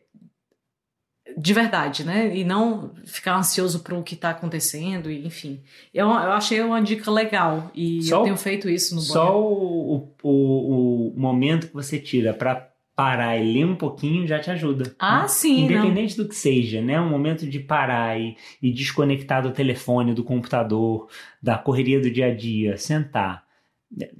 de 1.38 1.54
verdade, 1.54 2.04
né? 2.04 2.36
E 2.36 2.44
não 2.44 2.92
ficar 3.06 3.36
ansioso 3.36 3.82
para 3.82 3.96
o 3.96 4.04
que 4.04 4.16
está 4.16 4.30
acontecendo, 4.30 5.12
e, 5.12 5.26
enfim. 5.26 5.62
Eu, 5.94 6.08
eu 6.08 6.32
achei 6.32 6.62
uma 6.62 6.82
dica 6.82 7.12
legal 7.12 7.72
e 7.76 8.02
só 8.04 8.20
eu 8.20 8.24
tenho 8.24 8.38
feito 8.38 8.70
isso 8.70 8.96
no 8.96 9.02
Só 9.02 9.40
o, 9.42 10.14
o, 10.24 11.12
o, 11.12 11.14
momento 11.16 11.68
que 11.68 11.74
você 11.74 12.00
tira 12.00 12.34
para 12.34 12.70
parar 12.96 13.38
e 13.38 13.54
ler 13.54 13.66
um 13.66 13.76
pouquinho 13.76 14.26
já 14.26 14.40
te 14.40 14.50
ajuda. 14.50 14.96
Ah, 14.98 15.24
né? 15.24 15.28
sim. 15.28 15.66
Independente 15.66 16.18
não. 16.18 16.24
do 16.24 16.30
que 16.30 16.36
seja, 16.36 16.82
né? 16.82 17.00
Um 17.00 17.10
momento 17.10 17.46
de 17.46 17.60
parar 17.60 18.20
e, 18.20 18.38
e 18.62 18.72
desconectar 18.72 19.44
do 19.44 19.52
telefone, 19.52 20.14
do 20.14 20.24
computador, 20.24 21.10
da 21.42 21.58
correria 21.58 22.00
do 22.00 22.10
dia 22.10 22.28
a 22.28 22.34
dia, 22.34 22.78
sentar 22.78 23.45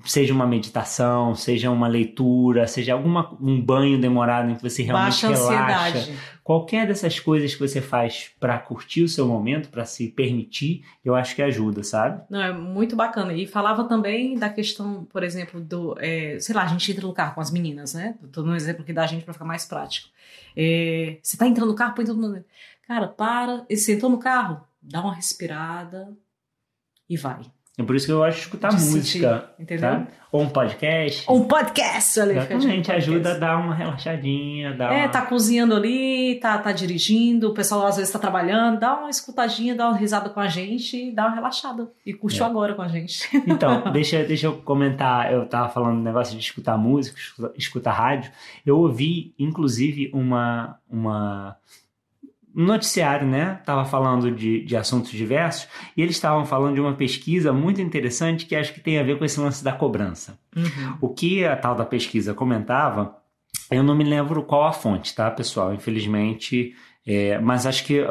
seja 0.06 0.34
uma 0.34 0.46
meditação, 0.46 1.36
seja 1.36 1.70
uma 1.70 1.88
leitura, 1.88 2.68
seja 2.68 2.94
alguma 2.94 3.36
um 3.42 3.60
banho 3.60 4.00
demorado 4.00 4.50
em 4.50 4.56
que 4.56 4.62
você 4.62 4.84
realmente 4.84 5.26
Baixa 5.26 5.28
relaxa. 5.28 5.98
Ansiedade. 5.98 6.20
Qualquer 6.44 6.88
dessas 6.88 7.20
coisas 7.20 7.54
que 7.54 7.60
você 7.60 7.82
faz 7.82 8.32
para 8.40 8.58
curtir 8.60 9.02
o 9.02 9.10
seu 9.10 9.28
momento, 9.28 9.70
para 9.70 9.84
se 9.84 10.10
permitir, 10.10 10.86
eu 11.04 11.16
acho 11.16 11.36
que 11.36 11.42
ajuda, 11.42 11.84
sabe? 11.84 12.24
Não, 12.30 12.42
é 12.42 12.54
muito 12.54 12.96
bacana. 12.96 13.34
E 13.34 13.48
falava 13.48 13.84
também 13.86 14.38
da 14.38 14.50
questão, 14.50 15.06
por 15.06 15.24
exemplo, 15.24 15.60
do, 15.60 15.96
é, 16.00 16.38
sei 16.40 16.54
lá, 16.54 16.64
a 16.64 16.68
gente 16.68 16.92
entra 16.92 17.06
no 17.06 17.14
carro 17.14 17.34
com 17.34 17.42
as 17.42 17.50
meninas, 17.50 17.96
né? 17.96 18.16
Tô 18.32 18.44
dando 18.44 18.52
um 18.52 18.56
exemplo 18.56 18.84
aqui 18.84 18.94
da 18.94 19.08
gente 19.08 19.24
para 19.26 19.34
ficar 19.34 19.46
mais 19.46 19.66
prático. 19.66 20.10
É, 20.56 21.18
você 21.22 21.36
tá 21.36 21.48
entrando 21.48 21.70
no 21.70 21.76
carro, 21.76 21.96
põe 21.96 22.06
todo 22.06 22.22
mundo. 22.22 22.46
Cara, 22.88 23.08
para, 23.08 23.66
e 23.68 23.76
você 23.76 23.96
entrou 23.96 24.12
no 24.12 24.20
carro, 24.20 24.62
dá 24.80 25.02
uma 25.02 25.16
respirada 25.16 26.16
e 27.10 27.18
vai 27.18 27.55
é 27.78 27.84
por 27.84 27.96
isso 27.96 28.06
que 28.06 28.12
eu 28.12 28.20
gosto 28.20 28.38
de 28.38 28.44
escutar 28.44 28.70
de 28.70 28.76
música. 28.76 29.02
Sentir, 29.04 29.44
entendeu? 29.60 29.90
Tá? 29.90 30.08
Ou 30.32 30.42
um 30.42 30.50
podcast. 30.50 31.24
Ou 31.28 31.38
um 31.38 31.44
podcast, 31.44 32.20
olha 32.22 32.32
Exatamente, 32.32 32.92
ajuda 32.92 33.34
a 33.34 33.38
dar 33.38 33.58
uma 33.58 33.76
relaxadinha. 33.76 34.74
Dar 34.74 34.94
é, 34.94 35.00
uma... 35.04 35.10
tá 35.10 35.22
cozinhando 35.22 35.76
ali, 35.76 36.40
tá, 36.42 36.58
tá 36.58 36.72
dirigindo, 36.72 37.50
o 37.50 37.54
pessoal 37.54 37.86
às 37.86 37.98
vezes 37.98 38.12
tá 38.12 38.20
trabalhando, 38.20 38.80
dá 38.80 38.98
uma 38.98 39.10
escutadinha, 39.10 39.76
dá 39.76 39.90
uma 39.90 39.98
risada 39.98 40.30
com 40.30 40.40
a 40.40 40.48
gente, 40.48 41.12
dá 41.12 41.28
uma 41.28 41.36
relaxada. 41.36 41.92
E 42.06 42.14
curte 42.14 42.42
é. 42.42 42.46
agora 42.46 42.74
com 42.74 42.82
a 42.82 42.88
gente. 42.88 43.30
Então, 43.48 43.92
deixa, 43.92 44.24
deixa 44.24 44.48
eu 44.48 44.58
comentar. 44.58 45.32
Eu 45.32 45.46
tava 45.46 45.70
falando 45.70 45.98
do 45.98 46.04
negócio 46.04 46.36
de 46.36 46.44
escutar 46.44 46.78
música, 46.78 47.18
escutar 47.56 47.92
rádio. 47.92 48.32
Eu 48.66 48.78
ouvi, 48.80 49.34
inclusive, 49.38 50.10
uma. 50.14 50.78
uma 50.90 51.56
noticiário, 52.56 53.28
né? 53.28 53.60
Tava 53.66 53.84
falando 53.84 54.32
de, 54.32 54.64
de 54.64 54.78
assuntos 54.78 55.12
diversos 55.12 55.68
e 55.96 56.02
eles 56.02 56.16
estavam 56.16 56.46
falando 56.46 56.76
de 56.76 56.82
uma 56.82 56.94
pesquisa 56.94 57.52
muito 57.52 57.82
interessante 57.82 58.46
que 58.46 58.56
acho 58.56 58.74
que 58.74 58.80
tem 58.80 58.98
a 58.98 59.04
ver 59.04 59.20
com 59.20 59.26
esse 59.26 59.40
lance 59.40 59.64
da 59.64 59.74
cobrança. 59.74 60.40
Uhum. 60.56 60.98
O 61.02 61.10
que 61.10 61.44
a 61.44 61.56
tal 61.58 61.76
da 61.76 61.86
pesquisa 61.86 62.34
comentava, 62.34 63.18
eu 63.70 63.84
não 63.84 63.94
me 63.94 64.06
lembro 64.06 64.44
qual 64.44 64.64
a 64.64 64.72
fonte, 64.72 65.14
tá, 65.14 65.30
pessoal? 65.30 65.74
Infelizmente, 65.74 66.74
é, 67.06 67.38
mas 67.40 67.66
acho 67.66 67.84
que 67.84 68.02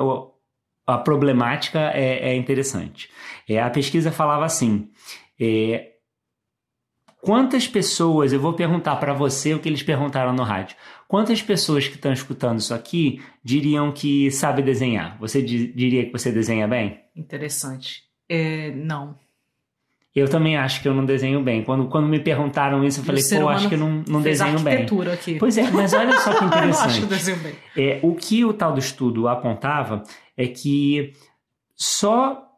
a 0.87 0.99
problemática 0.99 1.91
é, 1.94 2.31
é 2.31 2.37
interessante. 2.37 3.08
É, 3.49 3.61
a 3.62 3.70
pesquisa 3.70 4.12
falava 4.12 4.44
assim: 4.44 4.91
é, 5.41 5.93
quantas 7.25 7.67
pessoas, 7.67 8.32
eu 8.32 8.41
vou 8.41 8.52
perguntar 8.52 8.96
para 8.96 9.14
você 9.14 9.55
o 9.55 9.58
que 9.58 9.69
eles 9.69 9.82
perguntaram 9.82 10.32
no 10.32 10.43
rádio. 10.43 10.76
Quantas 11.09 11.43
pessoas 11.43 11.87
que 11.87 11.95
estão 11.95 12.12
escutando 12.12 12.59
isso 12.59 12.75
aqui 12.75 13.21
diriam 13.43 13.93
que 13.93 14.31
sabe 14.31 14.62
desenhar? 14.62 15.19
Você 15.20 15.43
diria 15.43 16.06
que 16.06 16.13
você 16.13 16.32
desenha 16.32 16.67
bem? 16.67 17.01
Interessante. 17.15 18.03
É, 18.29 18.70
não. 18.73 19.17
Eu 20.15 20.29
também 20.29 20.56
acho 20.56 20.81
que 20.81 20.87
eu 20.87 20.94
não 20.94 21.05
desenho 21.05 21.43
bem. 21.43 21.65
Quando, 21.65 21.89
quando 21.89 22.06
me 22.06 22.20
perguntaram 22.20 22.84
isso, 22.84 23.01
eu 23.01 23.05
falei, 23.05 23.23
pô, 23.23 23.49
acho 23.49 23.69
que 23.69 23.75
eu 23.75 23.79
não, 23.79 24.05
não 24.06 24.23
desenho 24.23 24.61
bem. 24.61 24.87
Aqui. 25.13 25.39
Pois 25.39 25.58
é, 25.58 25.69
mas 25.73 25.93
olha 25.93 26.17
só 26.20 26.39
que 26.39 26.44
interessante. 26.44 26.79
eu 26.79 26.84
acho 26.87 27.01
que 27.01 27.06
desenho 27.06 27.39
bem. 27.39 27.55
É, 27.77 27.99
o 28.01 28.15
que 28.15 28.44
o 28.44 28.53
tal 28.53 28.73
do 28.73 28.79
estudo 28.79 29.27
apontava 29.27 30.05
é 30.37 30.46
que 30.46 31.13
só 31.75 32.49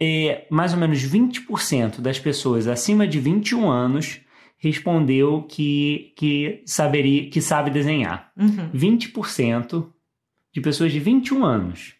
é, 0.00 0.46
mais 0.50 0.72
ou 0.72 0.78
menos 0.78 0.98
20% 1.00 2.00
das 2.00 2.18
pessoas 2.20 2.68
acima 2.68 3.08
de 3.08 3.18
21 3.18 3.68
anos 3.68 4.20
respondeu 4.60 5.42
que, 5.44 6.12
que, 6.14 6.62
saberia, 6.66 7.28
que 7.30 7.40
sabe 7.40 7.70
desenhar. 7.70 8.30
Uhum. 8.36 8.70
20% 8.72 9.90
de 10.52 10.60
pessoas 10.60 10.92
de 10.92 11.00
21 11.00 11.44
anos. 11.44 11.94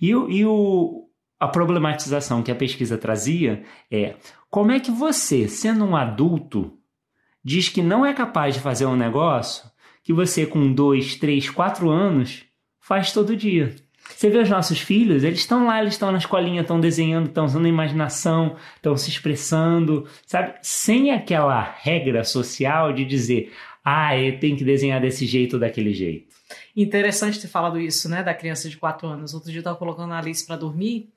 E, 0.00 0.10
e 0.10 0.46
o, 0.46 1.08
a 1.38 1.48
problematização 1.48 2.42
que 2.42 2.52
a 2.52 2.54
pesquisa 2.54 2.96
trazia 2.96 3.64
é 3.90 4.14
como 4.48 4.70
é 4.70 4.78
que 4.78 4.92
você, 4.92 5.48
sendo 5.48 5.84
um 5.84 5.96
adulto, 5.96 6.78
diz 7.42 7.68
que 7.68 7.82
não 7.82 8.06
é 8.06 8.14
capaz 8.14 8.54
de 8.54 8.60
fazer 8.60 8.86
um 8.86 8.96
negócio 8.96 9.68
que 10.04 10.12
você, 10.12 10.46
com 10.46 10.72
2, 10.72 11.16
3, 11.16 11.50
4 11.50 11.90
anos, 11.90 12.44
faz 12.78 13.12
todo 13.12 13.36
dia. 13.36 13.74
Você 14.08 14.30
vê 14.30 14.38
os 14.38 14.48
nossos 14.48 14.80
filhos, 14.80 15.24
eles 15.24 15.40
estão 15.40 15.66
lá, 15.66 15.80
eles 15.80 15.94
estão 15.94 16.12
na 16.12 16.18
escolinha, 16.18 16.62
estão 16.62 16.80
desenhando, 16.80 17.26
estão 17.26 17.44
usando 17.44 17.66
a 17.66 17.68
imaginação, 17.68 18.56
estão 18.76 18.96
se 18.96 19.10
expressando, 19.10 20.06
sabe? 20.26 20.54
Sem 20.62 21.10
aquela 21.10 21.60
regra 21.62 22.24
social 22.24 22.92
de 22.92 23.04
dizer, 23.04 23.52
ah, 23.84 24.16
eu 24.18 24.38
tenho 24.38 24.56
que 24.56 24.64
desenhar 24.64 25.00
desse 25.00 25.26
jeito 25.26 25.54
ou 25.54 25.60
daquele 25.60 25.92
jeito. 25.92 26.34
Interessante 26.76 27.40
ter 27.40 27.48
falado 27.48 27.80
isso, 27.80 28.08
né, 28.08 28.22
da 28.22 28.34
criança 28.34 28.68
de 28.68 28.76
4 28.76 29.06
anos. 29.06 29.34
Outro 29.34 29.50
dia 29.50 29.58
eu 29.58 29.62
estava 29.62 29.76
colocando 29.76 30.12
a 30.12 30.18
Alice 30.18 30.46
para 30.46 30.56
dormir 30.56 31.10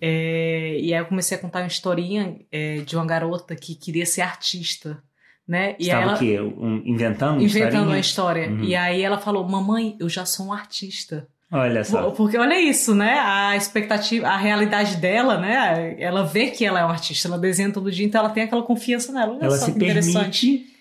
é, 0.00 0.78
e 0.80 0.94
aí 0.94 1.00
eu 1.00 1.06
comecei 1.06 1.36
a 1.36 1.40
contar 1.40 1.60
uma 1.60 1.66
historinha 1.66 2.38
é, 2.52 2.78
de 2.78 2.96
uma 2.96 3.04
garota 3.04 3.54
que 3.56 3.74
queria 3.74 4.06
ser 4.06 4.22
artista. 4.22 5.02
Né? 5.46 5.76
E 5.78 5.84
Estava 5.84 6.02
ela, 6.02 6.14
o 6.14 6.18
quê? 6.18 6.40
Um, 6.40 6.82
inventando? 6.84 7.42
Inventando 7.42 7.88
uma 7.88 7.98
história. 7.98 8.50
Uhum. 8.50 8.62
E 8.62 8.76
aí 8.76 9.00
ela 9.00 9.18
falou: 9.18 9.48
Mamãe, 9.48 9.96
eu 9.98 10.08
já 10.08 10.26
sou 10.26 10.46
um 10.46 10.52
artista. 10.52 11.26
Olha 11.50 11.82
só. 11.82 12.10
Porque 12.10 12.36
olha 12.36 12.60
isso, 12.60 12.94
né? 12.94 13.18
A 13.20 13.56
expectativa, 13.56 14.28
a 14.28 14.36
realidade 14.36 14.96
dela, 14.96 15.38
né? 15.38 15.96
Ela 15.98 16.22
vê 16.22 16.50
que 16.50 16.64
ela 16.64 16.80
é 16.80 16.84
uma 16.84 16.92
artista, 16.92 17.26
ela 17.26 17.38
desenha 17.38 17.72
todo 17.72 17.90
dia, 17.90 18.04
então 18.04 18.20
ela 18.20 18.30
tem 18.30 18.42
aquela 18.42 18.62
confiança 18.62 19.12
nela. 19.12 19.34
Olha 19.34 19.44
ela 19.44 19.56
só 19.56 19.66
se 19.66 19.72
permite 19.72 20.78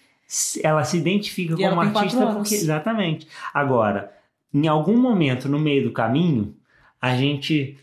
ela 0.62 0.84
se 0.84 0.98
identifica 0.98 1.54
E 1.54 1.70
como 1.70 1.80
artista 1.80 2.28
porque. 2.28 2.56
Exatamente. 2.56 3.28
Agora, 3.54 4.12
em 4.54 4.68
algum 4.68 4.98
momento 4.98 5.48
no 5.48 5.60
meio 5.60 5.84
do 5.84 5.92
caminho, 5.92 6.54
a 7.02 7.16
gente 7.16 7.78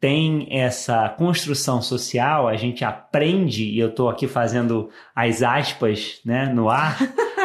tem 0.00 0.46
essa 0.50 1.10
construção 1.10 1.82
social, 1.82 2.48
a 2.48 2.56
gente 2.56 2.82
aprende, 2.84 3.64
e 3.64 3.78
eu 3.78 3.88
estou 3.88 4.08
aqui 4.08 4.26
fazendo 4.26 4.88
as 5.14 5.42
aspas 5.42 6.20
né, 6.24 6.46
no 6.46 6.70
ar, 6.70 6.96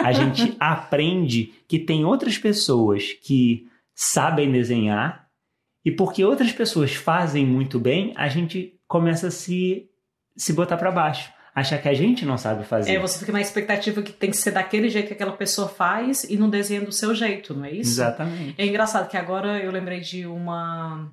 a 0.01 0.13
gente 0.13 0.55
aprende 0.57 1.53
que 1.67 1.77
tem 1.77 2.05
outras 2.05 2.37
pessoas 2.37 3.11
que 3.21 3.67
sabem 3.95 4.51
desenhar, 4.51 5.25
e 5.83 5.91
porque 5.91 6.25
outras 6.25 6.51
pessoas 6.51 6.93
fazem 6.93 7.45
muito 7.45 7.79
bem, 7.79 8.13
a 8.17 8.27
gente 8.27 8.79
começa 8.87 9.27
a 9.27 9.31
se, 9.31 9.89
se 10.35 10.51
botar 10.51 10.77
para 10.77 10.91
baixo. 10.91 11.33
Achar 11.53 11.77
que 11.81 11.87
a 11.87 11.93
gente 11.93 12.25
não 12.25 12.37
sabe 12.37 12.65
fazer. 12.65 12.91
É, 12.91 12.99
você 12.99 13.17
fica 13.17 13.31
na 13.31 13.39
expectativa 13.39 14.01
que 14.01 14.11
tem 14.11 14.29
que 14.29 14.35
ser 14.35 14.51
daquele 14.51 14.89
jeito 14.89 15.07
que 15.07 15.13
aquela 15.13 15.31
pessoa 15.31 15.69
faz 15.69 16.25
e 16.25 16.35
não 16.35 16.49
desenha 16.49 16.81
do 16.81 16.91
seu 16.91 17.15
jeito, 17.15 17.53
não 17.53 17.63
é 17.63 17.71
isso? 17.71 17.91
Exatamente. 17.91 18.55
É 18.57 18.65
engraçado 18.65 19.07
que 19.07 19.15
agora 19.15 19.57
eu 19.59 19.71
lembrei 19.71 20.01
de 20.01 20.25
uma, 20.25 21.09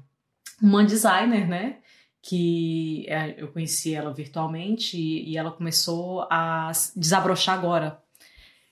uma 0.60 0.84
designer, 0.84 1.46
né? 1.46 1.76
Que 2.20 3.06
é, 3.08 3.36
eu 3.40 3.48
conheci 3.48 3.94
ela 3.94 4.12
virtualmente 4.12 4.96
e, 4.96 5.36
ela 5.36 5.52
começou 5.52 6.26
a 6.28 6.72
desabrochar 6.96 7.56
agora. 7.56 8.01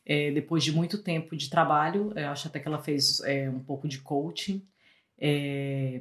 É, 0.06 0.30
depois 0.32 0.64
de 0.64 0.72
muito 0.72 0.98
tempo 0.98 1.36
de 1.36 1.48
trabalho, 1.50 2.12
eu 2.16 2.28
acho 2.28 2.48
até 2.48 2.58
que 2.58 2.66
ela 2.66 2.78
fez 2.82 3.20
é, 3.20 3.48
um 3.50 3.60
pouco 3.60 3.86
de 3.86 3.98
coaching. 4.00 4.64
É, 5.18 6.00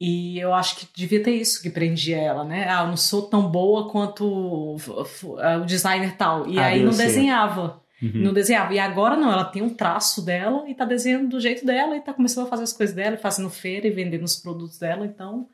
e 0.00 0.38
eu 0.38 0.52
acho 0.52 0.76
que 0.76 0.86
devia 0.94 1.22
ter 1.22 1.32
isso 1.32 1.62
que 1.62 1.70
prendia 1.70 2.18
ela, 2.18 2.44
né? 2.44 2.68
Ah, 2.68 2.82
eu 2.82 2.88
não 2.88 2.96
sou 2.96 3.22
tão 3.22 3.48
boa 3.50 3.88
quanto 3.90 4.24
o, 4.26 4.76
o- 4.76 5.62
o 5.62 5.64
designer 5.64 6.16
tal. 6.16 6.46
E 6.48 6.58
Ah, 6.58 6.66
aí 6.66 6.82
não 6.82 6.92
certo. 6.92 7.08
desenhava. 7.08 7.82
Uhum. 8.02 8.10
Não 8.16 8.32
desenhava. 8.34 8.74
E 8.74 8.78
agora 8.78 9.16
não, 9.16 9.32
ela 9.32 9.44
tem 9.44 9.62
um 9.62 9.72
traço 9.74 10.20
dela 10.22 10.68
e 10.68 10.74
tá 10.74 10.84
desenhando 10.84 11.28
do 11.28 11.40
jeito 11.40 11.64
dela 11.64 11.96
e 11.96 12.00
tá 12.02 12.12
começando 12.12 12.46
a 12.46 12.50
fazer 12.50 12.64
as 12.64 12.72
coisas 12.72 12.94
dela, 12.94 13.16
fazendo 13.16 13.48
feira 13.48 13.86
e 13.86 13.90
vendendo 13.90 14.24
os 14.24 14.36
produtos 14.36 14.78
dela. 14.78 15.06
Então, 15.06 15.48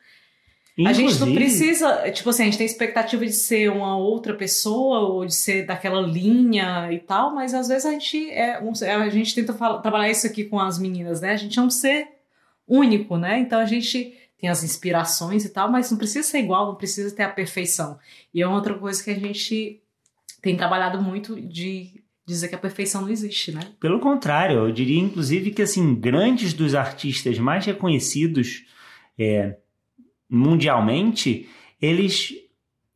a 0.86 0.92
gente 0.92 1.18
não 1.18 1.28
Inclusive- 1.28 1.34
precisa, 1.34 2.10
tipo 2.10 2.30
assim, 2.30 2.42
a 2.42 2.44
gente 2.46 2.58
tem 2.58 2.66
expectativa 2.66 3.24
de 3.24 3.32
ser 3.32 3.70
uma 3.70 3.96
outra 3.96 4.34
pessoa 4.34 5.00
ou 5.00 5.26
de 5.26 5.34
ser 5.34 5.66
daquela 5.66 6.00
linha 6.00 6.92
e 6.92 6.98
tal, 6.98 7.34
mas 7.34 7.52
às 7.54 7.68
vezes 7.68 7.86
a 7.86 7.90
gente 7.92 8.30
é, 8.30 8.60
um- 8.62 8.72
a 9.02 9.08
gente 9.08 9.34
tenta 9.34 9.52
fala- 9.52 9.80
trabalhar 9.80 10.10
isso 10.10 10.26
aqui 10.26 10.44
com 10.44 10.58
as 10.60 10.78
meninas, 10.78 11.20
né? 11.20 11.32
A 11.32 11.36
gente 11.36 11.58
é 11.58 11.62
um 11.62 11.70
ser 11.70 12.06
único, 12.68 13.16
né? 13.16 13.40
Então 13.40 13.58
a 13.58 13.66
gente 13.66 14.14
tem 14.38 14.48
as 14.48 14.62
inspirações 14.64 15.44
e 15.44 15.48
tal, 15.50 15.70
mas 15.70 15.90
não 15.90 15.98
precisa 15.98 16.26
ser 16.26 16.38
igual, 16.38 16.66
não 16.68 16.74
precisa 16.74 17.14
ter 17.14 17.24
a 17.24 17.28
perfeição. 17.28 17.98
E 18.32 18.40
é 18.40 18.46
outra 18.48 18.74
coisa 18.74 19.02
que 19.02 19.10
a 19.10 19.18
gente 19.18 19.82
tem 20.40 20.56
trabalhado 20.56 21.02
muito 21.02 21.38
de 21.40 22.00
dizer 22.26 22.48
que 22.48 22.54
a 22.54 22.58
perfeição 22.58 23.02
não 23.02 23.10
existe, 23.10 23.50
né? 23.52 23.60
Pelo 23.80 23.98
contrário, 23.98 24.58
eu 24.60 24.72
diria 24.72 25.00
inclusive 25.00 25.50
que 25.50 25.60
assim, 25.62 25.94
grandes 25.94 26.54
dos 26.54 26.74
artistas 26.74 27.38
mais 27.38 27.66
reconhecidos 27.66 28.64
é, 29.18 29.56
mundialmente, 30.30 31.48
eles 31.80 32.32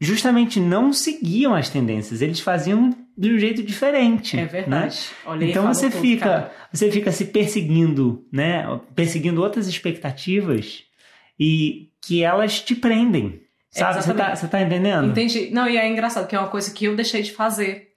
justamente 0.00 0.60
não 0.60 0.92
seguiam 0.92 1.54
as 1.54 1.68
tendências, 1.68 2.20
eles 2.22 2.40
faziam 2.40 2.90
de 3.16 3.32
um 3.32 3.38
jeito 3.38 3.62
diferente. 3.62 4.36
É 4.36 4.42
né? 4.42 4.46
verdade. 4.46 4.98
Olha 5.24 5.44
aí, 5.44 5.50
Então 5.50 5.66
você 5.72 5.88
tudo, 5.90 6.00
fica, 6.00 6.24
cara. 6.24 6.54
você 6.72 6.90
fica 6.90 7.10
se 7.12 7.26
perseguindo, 7.26 8.26
né? 8.32 8.64
Perseguindo 8.94 9.40
outras 9.42 9.66
expectativas 9.68 10.82
e 11.38 11.90
que 12.02 12.22
elas 12.22 12.60
te 12.60 12.74
prendem. 12.74 13.40
Sabe? 13.70 14.02
Você 14.02 14.14
tá, 14.14 14.36
você 14.36 14.46
tá 14.46 14.62
entendendo? 14.62 15.08
Entendi. 15.10 15.50
Não, 15.50 15.68
e 15.68 15.76
é 15.76 15.88
engraçado, 15.88 16.28
que 16.28 16.36
é 16.36 16.38
uma 16.38 16.48
coisa 16.48 16.72
que 16.72 16.84
eu 16.84 16.94
deixei 16.94 17.22
de 17.22 17.32
fazer. 17.32 17.88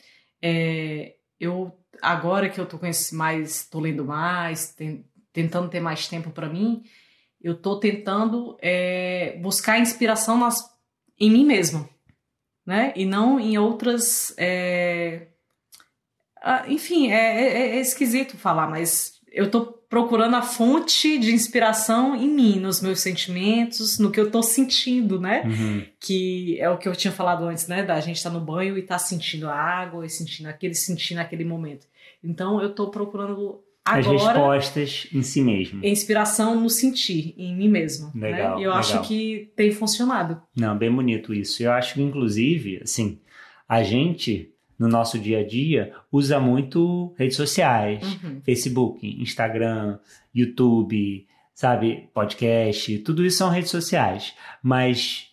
É, 0.42 1.14
eu, 1.40 1.72
agora 2.02 2.50
que 2.50 2.60
eu 2.60 2.66
tô 2.66 2.80
com 2.80 2.86
esse 2.88 3.14
mais, 3.16 3.68
tô 3.68 3.80
lendo 3.80 4.04
mais, 4.06 4.74
ten- 4.74 5.04
tentando 5.34 5.68
ter 5.70 5.80
mais 5.80 6.08
tempo 6.08 6.32
pra 6.32 6.48
mim, 6.50 6.82
eu 7.48 7.56
tô 7.56 7.80
tentando 7.80 8.58
é, 8.62 9.38
buscar 9.42 9.80
inspiração 9.80 10.38
nas, 10.38 10.58
em 11.20 11.32
mim 11.32 11.46
mesma, 11.46 11.88
né? 12.66 12.92
E 12.96 13.06
não 13.06 13.40
em 13.40 13.58
outras. 13.58 14.34
é, 14.38 15.28
ah, 16.42 16.66
enfim, 16.68 17.12
é, 17.12 17.16
é- 17.16 17.78
é 17.78 17.80
esquisito 17.80 18.38
falar, 18.38 18.68
mas 18.70 19.20
eu 19.32 19.50
tô 19.50 19.66
procurando 19.90 20.36
a 20.36 20.42
fonte 20.42 21.18
de 21.18 21.34
inspiração 21.34 22.14
em 22.16 22.28
mim, 22.28 22.60
nos 22.60 22.82
meus 22.82 23.00
sentimentos, 23.00 23.98
no 23.98 24.12
que 24.12 24.20
eu 24.20 24.30
tô 24.30 24.44
sentindo, 24.44 25.20
né? 25.20 25.44
Uhum. 25.46 25.86
que 26.00 26.60
é 26.60 26.70
o 26.70 26.78
que 26.78 26.88
eu 26.90 26.96
tinha 26.96 27.12
falado 27.14 27.46
antes, 27.46 27.68
né? 27.68 27.84
Da 27.84 28.00
gente 28.02 28.18
estar 28.18 28.30
no 28.30 28.42
banho 28.42 28.78
e 28.78 28.82
tá 28.82 29.00
sentindo 29.00 29.48
a 29.50 29.56
água 29.56 30.06
e 30.06 30.10
sentindo 30.10 30.48
aquele, 30.50 30.76
sentindo 30.76 31.20
aquele 31.20 31.46
momento. 31.46 31.88
Então 32.22 32.62
eu 32.62 32.74
tô 32.76 32.90
procurando 32.90 33.62
As 33.88 34.06
agora 34.08 34.34
respostas 34.40 35.08
em 35.14 35.22
si 35.22 35.42
mesmo. 35.42 35.84
inspiração 35.86 36.60
no 36.60 36.70
sentir, 36.70 37.34
em 37.38 37.56
mim 37.56 37.70
mesmo. 37.70 38.12
Legal, 38.16 38.56
né? 38.56 38.62
E 38.62 38.66
eu 38.66 38.74
acho 38.74 38.92
legal. 38.94 39.06
que 39.06 39.52
tem 39.56 39.72
funcionado. 39.72 40.42
Não, 40.56 40.78
bem 40.78 40.92
bonito 40.92 41.34
isso. 41.34 41.62
Eu 41.64 41.72
acho 41.72 41.94
que, 41.96 42.02
inclusive, 42.02 42.80
assim, 42.84 43.20
a 43.68 43.82
gente, 43.84 44.52
no 44.78 44.88
nosso 44.88 45.18
dia 45.18 45.40
a 45.40 45.44
dia, 45.48 45.94
usa 46.12 46.40
muito 46.40 47.14
redes 47.18 47.36
sociais, 47.38 48.04
Uhum. 48.24 48.42
Facebook, 48.44 49.06
Instagram, 49.22 49.98
YouTube, 50.34 51.26
sabe, 51.54 52.10
podcast, 52.14 53.00
tudo 53.00 53.26
isso 53.26 53.38
são 53.38 53.50
redes 53.50 53.72
sociais. 53.72 54.34
Mas, 54.62 55.28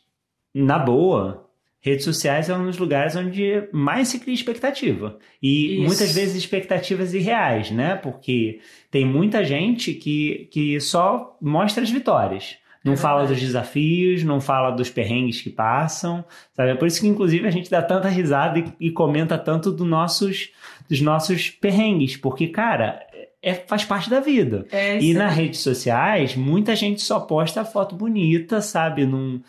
na 0.55 0.79
boa, 0.79 1.49
redes 1.85 2.07
sociais 2.07 2.49
é 2.49 2.57
um 2.57 2.65
dos 2.65 2.79
lugares 2.79 3.15
onde 3.15 3.69
mais 3.71 4.09
se 4.09 4.19
cria 4.19 4.35
expectativa. 4.35 5.19
E 5.43 5.75
Isso. 5.75 5.87
muitas 5.87 6.13
vezes 6.13 6.35
expectativas 6.35 7.13
irreais, 7.13 7.71
né? 7.71 7.95
Porque 7.95 8.61
tem 8.91 9.05
muita 9.05 9.45
gente 9.45 9.93
que, 9.93 10.49
que 10.51 10.81
só 10.81 11.37
mostra 11.43 11.83
as 11.83 11.91
vitórias. 11.91 12.57
Não 12.83 12.95
É 12.95 12.97
fala 12.97 13.27
dos 13.27 13.39
desafios, 13.39 14.25
não 14.25 14.41
fala 14.41 14.71
dos 14.71 14.89
perrengues 14.91 15.43
que 15.43 15.51
passam, 15.51 16.25
sabe? 16.55 16.71
É 16.71 16.75
por 16.75 16.89
isso 16.89 17.01
que, 17.01 17.07
inclusive, 17.07 17.47
a 17.47 17.51
gente 17.51 17.71
dá 17.71 17.83
tanta 17.83 18.09
risada 18.09 18.59
e, 18.59 18.65
e 18.81 18.91
comenta 18.91 19.37
tanto 19.37 19.71
do 19.71 19.85
nossos, 19.85 20.51
dos 20.89 21.03
nossos 21.03 21.51
perrengues, 21.51 22.17
porque, 22.17 22.49
cara, 22.49 23.01
é, 23.43 23.55
faz 23.55 23.85
parte 23.85 24.09
da 24.09 24.21
vida. 24.21 24.67
É 24.73 24.99
E 24.99 25.13
nas 25.13 25.35
redes 25.35 25.61
sociais, 25.61 26.35
muita 26.35 26.75
gente 26.75 27.03
só 27.03 27.21
posta 27.21 27.65
foto 27.65 27.95
bonita, 27.95 28.63
sabe? 28.63 29.07
Não, 29.07 29.43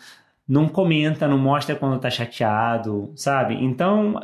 não 0.48 0.68
comenta, 0.68 1.26
não 1.26 1.38
mostra 1.38 1.74
quando 1.74 2.00
tá 2.00 2.10
chateado, 2.10 3.12
sabe? 3.16 3.54
Então, 3.54 4.20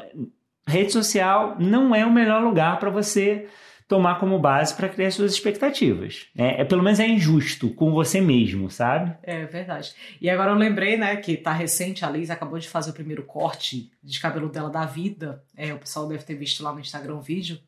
rede 0.67 0.93
social 0.93 1.57
não 1.59 1.95
é 1.95 2.07
o 2.07 2.13
melhor 2.13 2.43
lugar 2.43 2.79
para 2.79 2.91
você 2.91 3.49
tomar 3.89 4.19
como 4.19 4.39
base 4.39 4.75
para 4.75 4.89
criar 4.89 5.11
suas 5.11 5.35
expectativas. 5.35 6.29
É, 6.35 6.63
é- 6.63 6.65
pelo 6.65 6.83
menos 6.83 6.99
é 6.99 7.07
injusto 7.07 7.69
com 7.75 7.93
você 7.93 8.23
mesmo, 8.23 8.71
sabe? 8.71 9.15
É 9.23 9.45
verdade. 9.45 9.93
E 10.19 10.31
agora 10.31 10.51
eu 10.51 10.57
lembrei, 10.57 10.97
né, 10.97 11.17
que 11.17 11.37
tá 11.37 11.53
recente, 11.53 12.05
a 12.05 12.09
Liz 12.09 12.31
acabou 12.31 12.59
de 12.59 12.69
fazer 12.69 12.91
o 12.91 12.95
primeiro 12.95 13.23
corte 13.25 13.91
de 14.03 14.19
cabelo 14.19 14.49
dela 14.49 14.71
da 14.71 14.87
vida. 14.87 15.43
É, 15.55 15.75
o 15.75 15.79
pessoal 15.79 16.09
deve 16.09 16.25
ter 16.25 16.35
visto 16.37 16.63
lá 16.63 16.73
no 16.73 16.81
Instagram 16.81 17.17
o 17.17 17.21
vídeo. 17.21 17.59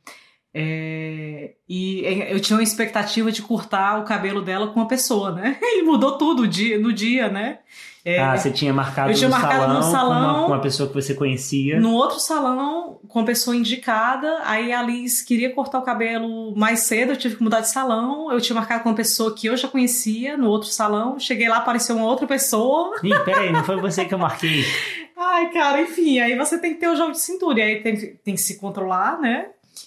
É, 0.57 1.55
e 1.69 2.05
eu 2.31 2.39
tinha 2.39 2.57
uma 2.57 2.63
expectativa 2.63 3.33
de 3.33 3.43
cortar 3.43 3.99
o 3.99 4.05
cabelo 4.05 4.41
dela 4.41 4.69
com 4.69 4.79
uma 4.79 4.87
pessoa, 4.87 5.33
né? 5.33 5.59
E 5.75 5.83
mudou 5.83 6.17
tudo 6.17 6.47
dia, 6.47 6.79
no 6.79 6.93
dia, 6.93 7.29
né? 7.29 7.59
É, 8.05 8.21
ah, 8.21 8.37
você 8.37 8.51
tinha 8.51 8.73
marcado, 8.73 9.11
eu 9.11 9.15
tinha 9.17 9.31
no, 9.31 9.35
marcado 9.35 9.63
salão 9.63 9.69
no 9.69 9.81
com 9.81 9.87
uma, 9.87 9.91
salão. 9.91 10.45
com 10.45 10.53
uma 10.53 10.61
pessoa 10.61 10.89
que 10.89 10.95
você 10.95 11.15
conhecia. 11.15 11.81
no 11.81 11.93
outro 11.93 12.21
salão, 12.21 13.01
com 13.09 13.21
a 13.21 13.25
pessoa 13.25 13.57
indicada, 13.57 14.43
aí 14.45 14.73
a 14.73 14.83
Liz 14.83 15.23
queria 15.23 15.51
cortar 15.55 15.79
o 15.79 15.83
cabelo 15.83 16.55
mais 16.55 16.81
cedo, 16.81 17.13
eu 17.13 17.17
tive 17.17 17.37
que 17.37 17.43
mudar 17.43 17.61
de 17.61 17.71
salão. 17.71 18.31
Eu 18.31 18.41
tinha 18.43 18.55
marcado 18.55 18.83
com 18.83 18.91
uma 18.91 18.95
pessoa 18.95 19.35
que 19.35 19.47
eu 19.47 19.57
já 19.57 19.69
conhecia 19.69 20.37
no 20.37 20.49
outro 20.49 20.69
salão. 20.69 21.19
Cheguei 21.19 21.49
lá, 21.49 21.57
apareceu 21.57 21.97
uma 21.97 22.05
outra 22.05 22.27
pessoa. 22.27 22.95
Ih, 23.03 23.19
peraí, 23.25 23.51
não 23.51 23.65
foi 23.65 23.81
você 23.81 24.05
que 24.05 24.13
eu 24.13 24.19
marquei. 24.19 24.65
Ai, 25.17 25.51
cara, 25.51 25.81
enfim, 25.81 26.19
aí 26.19 26.37
você 26.37 26.59
tem 26.59 26.75
que 26.75 26.81
ter 26.81 26.89
o 26.89 26.97
jogo 26.97 27.13
de 27.13 27.21
cintura. 27.21 27.59
E 27.61 27.63
aí 27.63 27.83
tem, 27.83 27.97
tem 28.23 28.35
que 28.35 28.41
se 28.41 28.59
controlar, 28.59 29.19
né? 29.19 29.47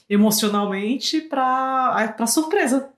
Emocionalmente 0.10 1.22
pra, 1.22 2.14
pra 2.16 2.28
surpresa. 2.28 2.90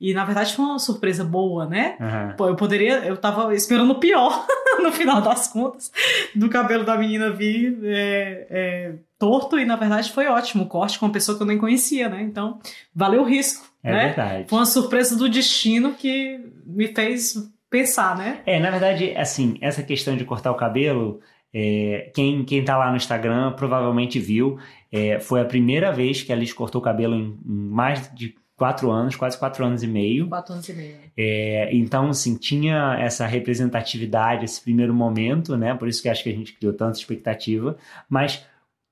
E 0.00 0.14
na 0.14 0.24
verdade 0.24 0.54
foi 0.54 0.64
uma 0.64 0.78
surpresa 0.78 1.24
boa, 1.24 1.66
né? 1.66 1.96
Aham. 2.00 2.34
Pô, 2.36 2.46
eu 2.48 2.56
poderia. 2.56 2.98
Eu 3.04 3.16
tava 3.16 3.52
esperando 3.54 3.90
o 3.92 3.98
pior 3.98 4.46
no 4.82 4.92
final 4.92 5.20
das 5.20 5.48
contas, 5.48 5.90
do 6.34 6.48
cabelo 6.48 6.84
da 6.84 6.96
menina 6.96 7.30
vir 7.30 7.78
é, 7.82 8.46
é, 8.48 8.92
torto, 9.18 9.58
e 9.58 9.64
na 9.64 9.74
verdade 9.76 10.12
foi 10.12 10.26
ótimo. 10.28 10.66
Corte 10.66 10.98
com 10.98 11.06
uma 11.06 11.12
pessoa 11.12 11.36
que 11.36 11.42
eu 11.42 11.46
nem 11.46 11.58
conhecia, 11.58 12.08
né? 12.08 12.22
Então, 12.22 12.60
valeu 12.94 13.22
o 13.22 13.24
risco, 13.24 13.66
É 13.82 13.92
né? 13.92 14.06
verdade. 14.06 14.44
Foi 14.48 14.58
uma 14.60 14.66
surpresa 14.66 15.16
do 15.16 15.28
destino 15.28 15.92
que 15.94 16.38
me 16.64 16.88
fez 16.88 17.34
pensar, 17.68 18.16
né? 18.16 18.38
É, 18.46 18.60
na 18.60 18.70
verdade, 18.70 19.14
assim, 19.16 19.58
essa 19.60 19.82
questão 19.82 20.16
de 20.16 20.24
cortar 20.24 20.52
o 20.52 20.56
cabelo, 20.56 21.20
é, 21.52 22.10
quem, 22.14 22.44
quem 22.44 22.64
tá 22.64 22.76
lá 22.76 22.90
no 22.90 22.96
Instagram 22.96 23.52
provavelmente 23.52 24.18
viu. 24.20 24.58
É, 24.90 25.20
foi 25.20 25.40
a 25.40 25.44
primeira 25.44 25.92
vez 25.92 26.22
que 26.22 26.32
a 26.32 26.36
Liz 26.36 26.52
cortou 26.52 26.80
o 26.80 26.84
cabelo 26.84 27.14
em, 27.14 27.38
em 27.46 27.68
mais 27.68 28.12
de 28.14 28.34
quatro 28.56 28.90
anos, 28.90 29.14
quase 29.14 29.38
quatro 29.38 29.64
anos 29.64 29.82
e 29.82 29.86
meio. 29.86 30.28
Quatro 30.28 30.52
anos 30.52 30.68
e 30.68 30.72
meio. 30.72 30.96
É, 31.16 31.70
então, 31.72 32.08
assim, 32.10 32.36
tinha 32.36 32.96
essa 32.98 33.24
representatividade, 33.24 34.44
esse 34.44 34.60
primeiro 34.60 34.92
momento, 34.92 35.56
né? 35.56 35.74
Por 35.74 35.88
isso 35.88 36.02
que 36.02 36.08
acho 36.08 36.24
que 36.24 36.30
a 36.30 36.34
gente 36.34 36.54
criou 36.54 36.72
tanta 36.72 36.98
expectativa. 36.98 37.76
Mas 38.08 38.44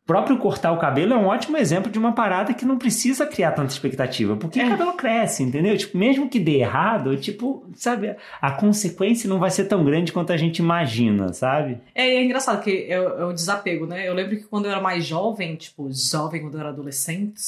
próprio 0.07 0.39
cortar 0.39 0.71
o 0.73 0.79
cabelo 0.79 1.13
é 1.13 1.17
um 1.17 1.27
ótimo 1.27 1.57
exemplo 1.57 1.91
de 1.91 1.99
uma 1.99 2.13
parada 2.13 2.55
que 2.55 2.65
não 2.65 2.79
precisa 2.79 3.27
criar 3.27 3.51
tanta 3.53 3.73
expectativa, 3.73 4.37
porque 4.37 4.61
É. 4.61 4.67
o 4.67 4.69
cabelo 4.71 4.93
cresce, 4.93 5.43
entendeu? 5.43 5.77
Tipo, 5.77 5.99
mesmo 5.99 6.29
que 6.31 6.39
dê 6.39 6.59
errado, 6.61 7.17
tipo, 7.17 7.67
sabe, 7.75 8.15
a 8.41 8.51
consequência 8.53 9.29
não 9.29 9.39
vai 9.41 9.51
ser 9.51 9.65
tão 9.65 9.85
grande 9.85 10.13
quanto 10.13 10.33
a 10.33 10.37
gente 10.37 10.59
imagina, 10.59 11.33
sabe? 11.33 11.81
É, 11.95 12.07
é 12.09 12.23
engraçado 12.25 12.63
que 12.63 12.71
é, 12.89 12.93
é 12.95 13.25
o 13.25 13.33
desapego, 13.33 13.85
né? 13.87 14.09
Eu 14.09 14.15
lembro 14.15 14.37
que 14.37 14.45
quando 14.45 14.67
eu 14.67 14.71
era 14.71 14.81
mais 14.81 15.05
jovem, 15.05 15.57
tipo, 15.57 15.89
jovem, 15.93 16.41
quando 16.41 16.55
eu 16.55 16.61
era 16.61 16.69
adolescente, 16.69 17.41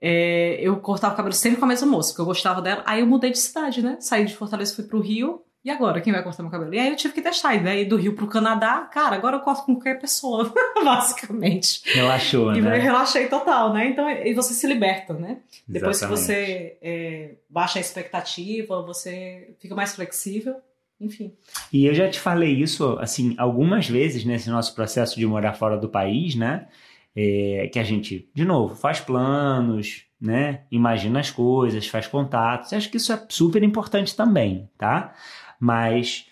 é, 0.00 0.56
eu 0.60 0.76
cortava 0.76 1.14
o 1.14 1.16
cabelo 1.16 1.34
sempre 1.34 1.58
com 1.58 1.64
a 1.64 1.68
mesma 1.68 1.86
moça, 1.88 2.10
porque 2.10 2.22
eu 2.22 2.26
gostava 2.26 2.62
dela. 2.62 2.82
Aí 2.86 3.00
eu 3.00 3.06
mudei 3.06 3.30
de 3.32 3.38
cidade, 3.38 3.82
né? 3.82 3.96
Saí 3.98 4.24
de 4.24 4.36
Fortaleza, 4.36 4.74
fui 4.74 4.84
pro 4.84 5.00
Rio. 5.00 5.42
E 5.68 5.70
agora, 5.70 6.00
quem 6.00 6.14
vai 6.14 6.22
cortar 6.22 6.42
meu 6.42 6.50
cabelo? 6.50 6.72
E 6.72 6.78
aí 6.78 6.88
eu 6.88 6.96
tive 6.96 7.12
que 7.12 7.20
testar. 7.20 7.54
E 7.54 7.60
daí 7.60 7.84
do 7.84 7.96
Rio 7.96 8.14
pro 8.14 8.26
Canadá, 8.26 8.88
cara, 8.90 9.14
agora 9.14 9.36
eu 9.36 9.40
corto 9.40 9.66
com 9.66 9.74
qualquer 9.74 10.00
pessoa, 10.00 10.50
basicamente. 10.82 11.82
Relaxou, 11.92 12.54
E 12.56 12.62
né? 12.62 12.78
relaxei 12.78 13.28
total, 13.28 13.74
né? 13.74 13.90
Então, 13.90 14.08
e 14.08 14.32
você 14.32 14.54
se 14.54 14.66
liberta, 14.66 15.12
né? 15.12 15.40
Depois 15.68 15.98
Exatamente. 15.98 16.20
que 16.20 16.26
você 16.26 16.78
é, 16.80 17.34
baixa 17.50 17.78
a 17.78 17.82
expectativa, 17.82 18.80
você 18.80 19.54
fica 19.60 19.74
mais 19.74 19.94
flexível. 19.94 20.56
Enfim. 20.98 21.34
E 21.70 21.84
eu 21.84 21.92
já 21.94 22.08
te 22.08 22.18
falei 22.18 22.54
isso, 22.54 22.96
assim, 22.98 23.34
algumas 23.36 23.86
vezes 23.86 24.24
nesse 24.24 24.48
nosso 24.48 24.74
processo 24.74 25.18
de 25.18 25.26
morar 25.26 25.52
fora 25.52 25.76
do 25.76 25.90
país, 25.90 26.34
né? 26.34 26.66
É, 27.14 27.68
que 27.70 27.78
a 27.78 27.84
gente, 27.84 28.26
de 28.32 28.44
novo, 28.46 28.74
faz 28.74 29.00
planos, 29.00 30.06
né? 30.18 30.62
Imagina 30.70 31.20
as 31.20 31.30
coisas, 31.30 31.86
faz 31.86 32.06
contatos. 32.06 32.72
Acho 32.72 32.90
que 32.90 32.96
isso 32.96 33.12
é 33.12 33.22
super 33.28 33.62
importante 33.62 34.16
também, 34.16 34.70
tá? 34.78 35.14
Mas 35.58 36.26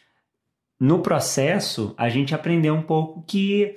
no 0.78 1.00
processo, 1.00 1.95
a 1.97 2.09
gente 2.09 2.35
aprendeu 2.35 2.75
um 2.75 2.83
pouco 2.83 3.23
que 3.23 3.75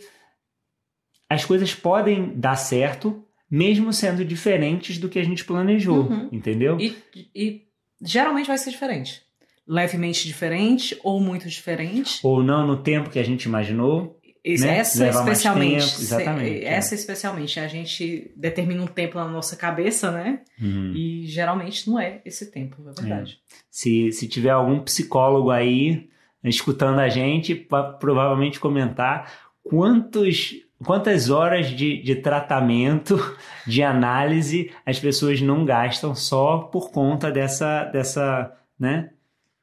as 1.30 1.46
coisas 1.46 1.74
podem 1.74 2.34
dar 2.36 2.56
certo, 2.56 3.24
mesmo 3.50 3.94
sendo 3.94 4.26
diferentes 4.26 4.98
do 4.98 5.08
que 5.10 5.20
a 5.20 5.24
gente 5.24 5.46
planejou, 5.46 6.04
Uhum. 6.10 6.30
entendeu? 6.32 6.80
E, 6.80 6.96
e 7.36 7.68
geralmente 8.02 8.48
vai 8.48 8.58
ser 8.58 8.72
diferente. 8.72 9.22
Levemente 9.68 10.26
diferente 10.28 11.00
ou 11.04 11.20
muito 11.22 11.48
diferente. 11.48 12.20
Ou 12.24 12.42
não 12.44 12.66
no 12.66 12.78
tempo 12.78 13.10
que 13.10 13.20
a 13.20 13.24
gente 13.24 13.44
imaginou. 13.44 14.19
Né? 14.46 14.78
Essa 14.78 15.04
Leva 15.04 15.20
especialmente. 15.20 15.86
tempo, 15.86 16.02
exatamente, 16.02 16.66
é. 16.66 16.74
Essa 16.74 16.96
especialmente. 16.96 17.60
A 17.60 17.68
gente 17.68 18.32
determina 18.36 18.82
um 18.82 18.88
tempo 18.88 19.18
na 19.18 19.28
nossa 19.28 19.56
cabeça, 19.56 20.12
né? 20.12 20.42
Uhum. 20.62 20.94
E 20.96 21.26
geralmente 21.26 21.90
não 21.90 22.00
é 22.00 22.22
esse 22.26 22.50
tempo, 22.50 22.78
é 22.82 23.02
verdade. 23.02 23.40
Se, 23.70 24.12
se 24.12 24.28
tiver 24.28 24.52
algum 24.52 24.80
psicólogo 24.80 25.52
aí 25.52 26.10
escutando 26.44 27.00
a 27.00 27.10
gente, 27.10 27.54
provavelmente 28.00 28.60
comentar 28.60 29.32
quantos, 29.62 30.56
quantas 30.86 31.30
horas 31.30 31.70
de, 31.70 32.02
de 32.02 32.16
tratamento, 32.16 33.18
de 33.68 33.84
análise 33.84 34.72
as 34.86 35.00
pessoas 35.00 35.42
não 35.42 35.66
gastam 35.66 36.16
só 36.16 36.60
por 36.60 36.92
conta 36.92 37.30
dessa, 37.30 37.84
dessa 37.86 38.56
né, 38.80 39.12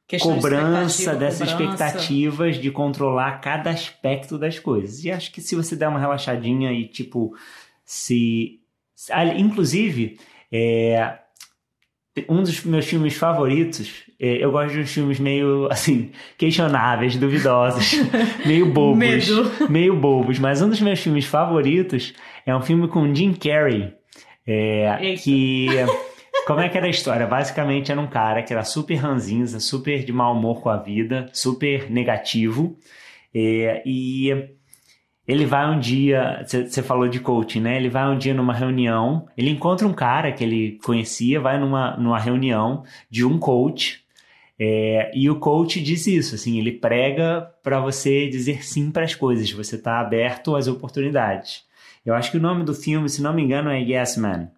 De 0.09 0.17
cobrança, 0.19 1.01
expectativa, 1.01 1.15
dessas 1.15 1.51
cobrança. 1.51 1.85
expectativas 1.85 2.55
de 2.57 2.71
controlar 2.71 3.41
cada 3.41 3.69
aspecto 3.69 4.37
das 4.37 4.57
coisas. 4.57 5.03
E 5.03 5.11
acho 5.11 5.31
que 5.31 5.41
se 5.41 5.55
você 5.55 5.75
der 5.75 5.89
uma 5.89 5.99
relaxadinha 5.99 6.71
e, 6.71 6.87
tipo, 6.87 7.35
se. 7.83 8.61
Inclusive, 9.37 10.17
é, 10.51 11.19
um 12.29 12.41
dos 12.41 12.63
meus 12.63 12.85
filmes 12.85 13.15
favoritos, 13.15 14.05
é, 14.19 14.43
eu 14.43 14.51
gosto 14.51 14.73
de 14.73 14.79
uns 14.79 14.91
filmes 14.91 15.19
meio, 15.19 15.67
assim, 15.71 16.11
questionáveis, 16.37 17.15
duvidosos, 17.15 17.93
meio 18.45 18.71
bobos. 18.71 18.97
Medo. 18.97 19.51
Meio 19.69 19.95
bobos, 19.95 20.39
mas 20.39 20.61
um 20.61 20.69
dos 20.69 20.81
meus 20.81 20.99
filmes 20.99 21.25
favoritos 21.25 22.13
é 22.45 22.55
um 22.55 22.61
filme 22.61 22.87
com 22.87 23.13
Jim 23.13 23.33
Carrey. 23.33 23.93
É, 24.45 25.15
que. 25.21 25.67
Como 26.47 26.61
é 26.61 26.69
que 26.69 26.77
era 26.77 26.87
a 26.87 26.89
história? 26.89 27.27
Basicamente 27.27 27.91
era 27.91 27.99
um 27.99 28.07
cara 28.07 28.41
que 28.41 28.53
era 28.53 28.63
super 28.63 28.95
ranzinza, 28.95 29.59
super 29.59 30.05
de 30.05 30.13
mau 30.13 30.33
humor 30.33 30.61
com 30.61 30.69
a 30.69 30.77
vida, 30.77 31.29
super 31.33 31.91
negativo. 31.91 32.77
É, 33.35 33.83
e 33.85 34.29
ele 35.27 35.45
vai 35.45 35.69
um 35.69 35.77
dia, 35.77 36.45
você 36.47 36.81
falou 36.81 37.09
de 37.09 37.19
coaching, 37.19 37.59
né? 37.59 37.75
Ele 37.75 37.89
vai 37.89 38.07
um 38.07 38.17
dia 38.17 38.33
numa 38.33 38.53
reunião, 38.53 39.27
ele 39.37 39.49
encontra 39.49 39.85
um 39.85 39.91
cara 39.91 40.31
que 40.31 40.41
ele 40.41 40.79
conhecia, 40.85 41.37
vai 41.41 41.59
numa, 41.59 41.97
numa 41.97 42.17
reunião 42.17 42.85
de 43.09 43.25
um 43.25 43.37
coach. 43.37 44.05
é, 44.57 45.11
e 45.13 45.29
o 45.29 45.39
coach 45.41 45.81
diz 45.81 46.07
isso, 46.07 46.35
assim, 46.35 46.57
ele 46.59 46.71
prega 46.71 47.41
para 47.61 47.81
você 47.81 48.29
dizer 48.29 48.63
sim 48.63 48.89
para 48.89 49.03
as 49.03 49.13
coisas, 49.13 49.51
você 49.51 49.75
está 49.75 49.99
aberto 49.99 50.55
às 50.55 50.69
oportunidades. 50.69 51.65
Eu 52.05 52.13
acho 52.15 52.31
que 52.31 52.37
o 52.37 52.41
nome 52.41 52.63
do 52.63 52.73
filme, 52.73 53.09
se 53.09 53.21
não 53.21 53.33
me 53.33 53.43
engano, 53.43 53.69
é 53.69 53.81
Yes 53.81 54.15
Man. 54.15 54.49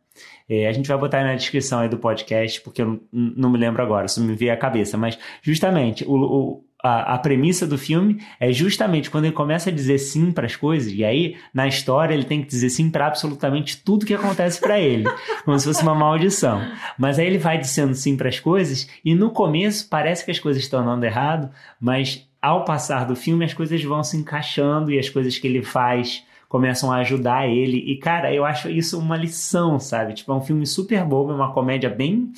É, 0.49 0.67
a 0.67 0.71
gente 0.71 0.87
vai 0.87 0.97
botar 0.97 1.23
na 1.23 1.35
descrição 1.35 1.79
aí 1.79 1.87
do 1.89 1.97
podcast, 1.97 2.59
porque 2.61 2.81
eu 2.81 2.87
não, 3.13 3.33
não 3.37 3.49
me 3.51 3.57
lembro 3.57 3.81
agora, 3.83 4.07
isso 4.07 4.21
me 4.21 4.33
veio 4.35 4.51
à 4.51 4.57
cabeça. 4.57 4.97
Mas, 4.97 5.17
justamente, 5.43 6.03
o, 6.05 6.13
o- 6.15 6.63
a, 6.81 7.15
a 7.15 7.17
premissa 7.17 7.67
do 7.67 7.77
filme 7.77 8.21
é 8.39 8.53
justamente 8.53 9.09
quando 9.11 9.25
ele 9.25 9.33
começa 9.33 9.69
a 9.69 9.73
dizer 9.73 9.97
sim 9.97 10.31
para 10.31 10.45
as 10.45 10.55
coisas, 10.55 10.91
e 10.93 11.03
aí, 11.03 11.35
na 11.53 11.67
história, 11.67 12.13
ele 12.13 12.23
tem 12.23 12.41
que 12.41 12.47
dizer 12.47 12.69
sim 12.69 12.89
para 12.89 13.05
absolutamente 13.07 13.83
tudo 13.83 14.05
que 14.05 14.13
acontece 14.13 14.61
para 14.61 14.79
ele, 14.79 15.03
como 15.43 15.59
se 15.59 15.65
fosse 15.65 15.83
uma 15.83 15.93
maldição. 15.93 16.61
Mas 16.97 17.19
aí 17.19 17.27
ele 17.27 17.37
vai 17.37 17.57
dizendo 17.57 17.93
sim 17.93 18.15
para 18.15 18.29
as 18.29 18.39
coisas, 18.39 18.87
e 19.03 19.13
no 19.13 19.29
começo 19.29 19.87
parece 19.89 20.23
que 20.23 20.31
as 20.31 20.39
coisas 20.39 20.63
estão 20.63 20.79
andando 20.81 21.03
errado, 21.03 21.49
mas 21.81 22.25
ao 22.41 22.63
passar 22.63 23.05
do 23.05 23.15
filme, 23.15 23.43
as 23.43 23.53
coisas 23.53 23.83
vão 23.83 24.01
se 24.01 24.15
encaixando 24.15 24.89
e 24.89 24.97
as 24.97 25.09
coisas 25.09 25.37
que 25.37 25.45
ele 25.45 25.61
faz 25.61 26.23
começam 26.49 26.91
a 26.91 26.97
ajudar 26.97 27.47
ele. 27.47 27.77
E, 27.77 27.95
cara, 27.97 28.33
eu 28.33 28.43
acho 28.43 28.69
isso 28.69 28.99
uma 28.99 29.15
lição, 29.15 29.79
sabe? 29.79 30.13
Tipo, 30.15 30.33
é 30.33 30.35
um 30.35 30.41
filme 30.41 30.65
super 30.67 31.05
bobo, 31.05 31.31
é 31.31 31.35
uma 31.35 31.53
comédia 31.53 31.89
bem 31.89 32.33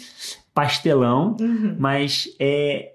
pastelão, 0.53 1.35
Uhum. 1.39 1.75
mas 1.79 2.27
é, 2.39 2.91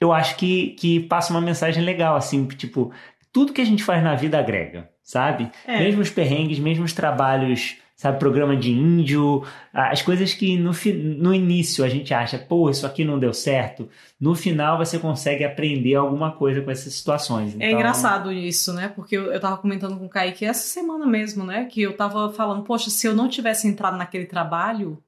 eu 0.00 0.12
acho 0.12 0.36
que, 0.36 0.68
que 0.78 1.00
passa 1.00 1.32
uma 1.32 1.40
mensagem 1.40 1.82
legal, 1.84 2.16
assim, 2.16 2.46
tipo, 2.46 2.92
tudo 3.32 3.52
que 3.52 3.60
a 3.60 3.64
gente 3.66 3.82
faz 3.82 4.02
na 4.02 4.14
vida 4.14 4.38
agrega, 4.38 4.88
sabe? 5.02 5.50
É. 5.66 5.78
Mesmo 5.80 6.00
os 6.00 6.10
perrengues, 6.10 6.58
mesmo 6.58 6.84
os 6.84 6.92
trabalhos, 6.92 7.76
sabe, 7.96 8.18
programa 8.18 8.54
de 8.54 8.70
índio, 8.70 9.42
as 9.72 10.02
coisas 10.02 10.34
que 10.34 10.56
no, 10.58 10.70
no 11.18 11.34
início 11.34 11.82
a 11.82 11.88
gente 11.88 12.12
acha, 12.12 12.38
pô, 12.38 12.68
isso 12.68 12.86
aqui 12.86 13.04
não 13.04 13.18
deu 13.18 13.32
certo, 13.32 13.88
no 14.20 14.34
final 14.34 14.76
você 14.76 14.98
consegue 14.98 15.44
aprender 15.44 15.94
alguma 15.94 16.30
coisa 16.32 16.60
com 16.60 16.70
essas 16.70 16.92
situações. 16.92 17.54
É 17.54 17.56
Então, 17.56 17.70
engraçado 17.70 18.30
isso, 18.30 18.72
né? 18.74 18.88
Porque 18.94 19.16
eu, 19.16 19.32
eu 19.32 19.40
tava 19.40 19.56
comentando 19.56 19.98
com 19.98 20.04
o 20.04 20.10
Kaique 20.10 20.44
essa 20.44 20.66
semana 20.66 21.06
mesmo, 21.06 21.42
né? 21.44 21.64
Que 21.64 21.80
eu 21.82 21.96
tava 21.96 22.30
falando, 22.32 22.62
poxa, 22.64 22.90
se 22.90 23.06
eu 23.06 23.14
não 23.14 23.28
tivesse 23.28 23.66
entrado 23.66 23.96
naquele 23.96 24.26
trabalho 24.26 24.98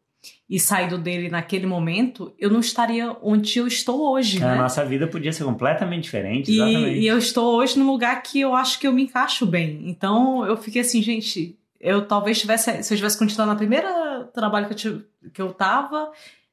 e 0.48 0.58
saído 0.58 0.96
dele 0.98 1.28
naquele 1.28 1.66
momento, 1.66 2.32
eu 2.38 2.50
não 2.50 2.60
estaria 2.60 3.14
onde 3.22 3.58
eu 3.58 3.66
estou 3.66 4.12
hoje, 4.12 4.42
A 4.42 4.46
né? 4.48 4.56
nossa 4.56 4.84
vida 4.84 5.06
podia 5.06 5.32
ser 5.32 5.44
completamente 5.44 6.04
diferente, 6.04 6.50
E, 6.50 6.54
exatamente. 6.56 6.98
e 7.00 7.06
eu 7.06 7.18
estou 7.18 7.54
hoje 7.56 7.78
num 7.78 7.86
lugar 7.86 8.22
que 8.22 8.40
eu 8.40 8.54
acho 8.54 8.78
que 8.80 8.86
eu 8.86 8.92
me 8.92 9.02
encaixo 9.04 9.44
bem. 9.46 9.82
Então 9.84 10.44
eu 10.46 10.56
fiquei 10.56 10.80
assim, 10.80 11.02
gente, 11.02 11.54
eu 11.80 12.06
talvez 12.06 12.40
tivesse, 12.40 12.82
se 12.82 12.92
eu 12.92 12.96
tivesse 12.96 13.18
continuado 13.18 13.50
na 13.52 13.56
primeira 13.56 14.28
trabalho 14.34 14.66
que 14.66 14.72
eu, 14.72 14.76
tive- 14.76 15.04
que 15.32 15.40
eu 15.42 15.52
tava, 15.52 16.10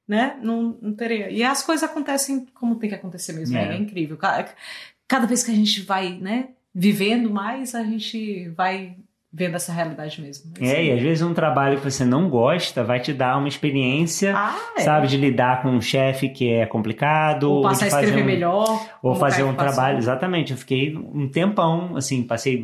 né, 0.07 0.37
não, 0.41 0.77
não 0.81 0.93
teria. 0.93 1.29
E 1.31 1.43
as 1.43 1.63
coisas 1.63 1.87
acontecem 1.89 2.45
como 2.53 2.75
tem 2.75 2.89
que 2.89 2.95
acontecer 2.95 3.33
mesmo, 3.33 3.57
É. 3.57 3.73
é, 3.73 3.77
incrível. 3.77 4.17
Cada, 4.17 4.47
cada 5.07 5.25
vez 5.27 5.43
que 5.43 5.51
a 5.51 5.55
gente 5.55 5.81
vai, 5.81 6.13
né, 6.19 6.49
vivendo 6.73 7.29
mais, 7.29 7.73
a 7.73 7.83
gente 7.83 8.49
vai 8.49 8.95
vendo 9.37 9.55
essa 9.55 9.73
realidade 9.73 10.21
mesmo. 10.21 10.53
É, 10.61 10.85
e 10.85 10.91
às 10.93 11.01
vezes 11.01 11.21
um 11.21 11.33
trabalho 11.33 11.77
que 11.81 11.83
você 11.91 12.05
não 12.05 12.29
gosta 12.29 12.85
vai 12.85 13.01
te 13.01 13.11
dar 13.11 13.37
uma 13.37 13.49
experiência, 13.49 14.33
Ah, 14.33 14.55
é. 14.77 14.81
sabe, 14.81 15.07
de 15.07 15.17
lidar 15.17 15.61
com 15.61 15.69
um 15.69 15.81
chefe 15.81 16.29
que 16.29 16.49
é 16.53 16.65
complicado, 16.65 17.51
Ou 17.51 17.61
passar 17.63 17.85
a 17.85 17.87
de 17.87 17.91
fazer 17.91 18.05
escrever 18.05 18.23
um, 18.23 18.25
melhor. 18.25 18.89
ou 19.03 19.13
fazer 19.15 19.43
um 19.43 19.53
passou. 19.53 19.73
trabalho. 19.73 19.97
Exatamente, 19.97 20.51
eu 20.53 20.57
fiquei 20.57 20.95
um 20.95 21.27
tempão, 21.27 21.97
assim, 21.97 22.23
passei 22.23 22.63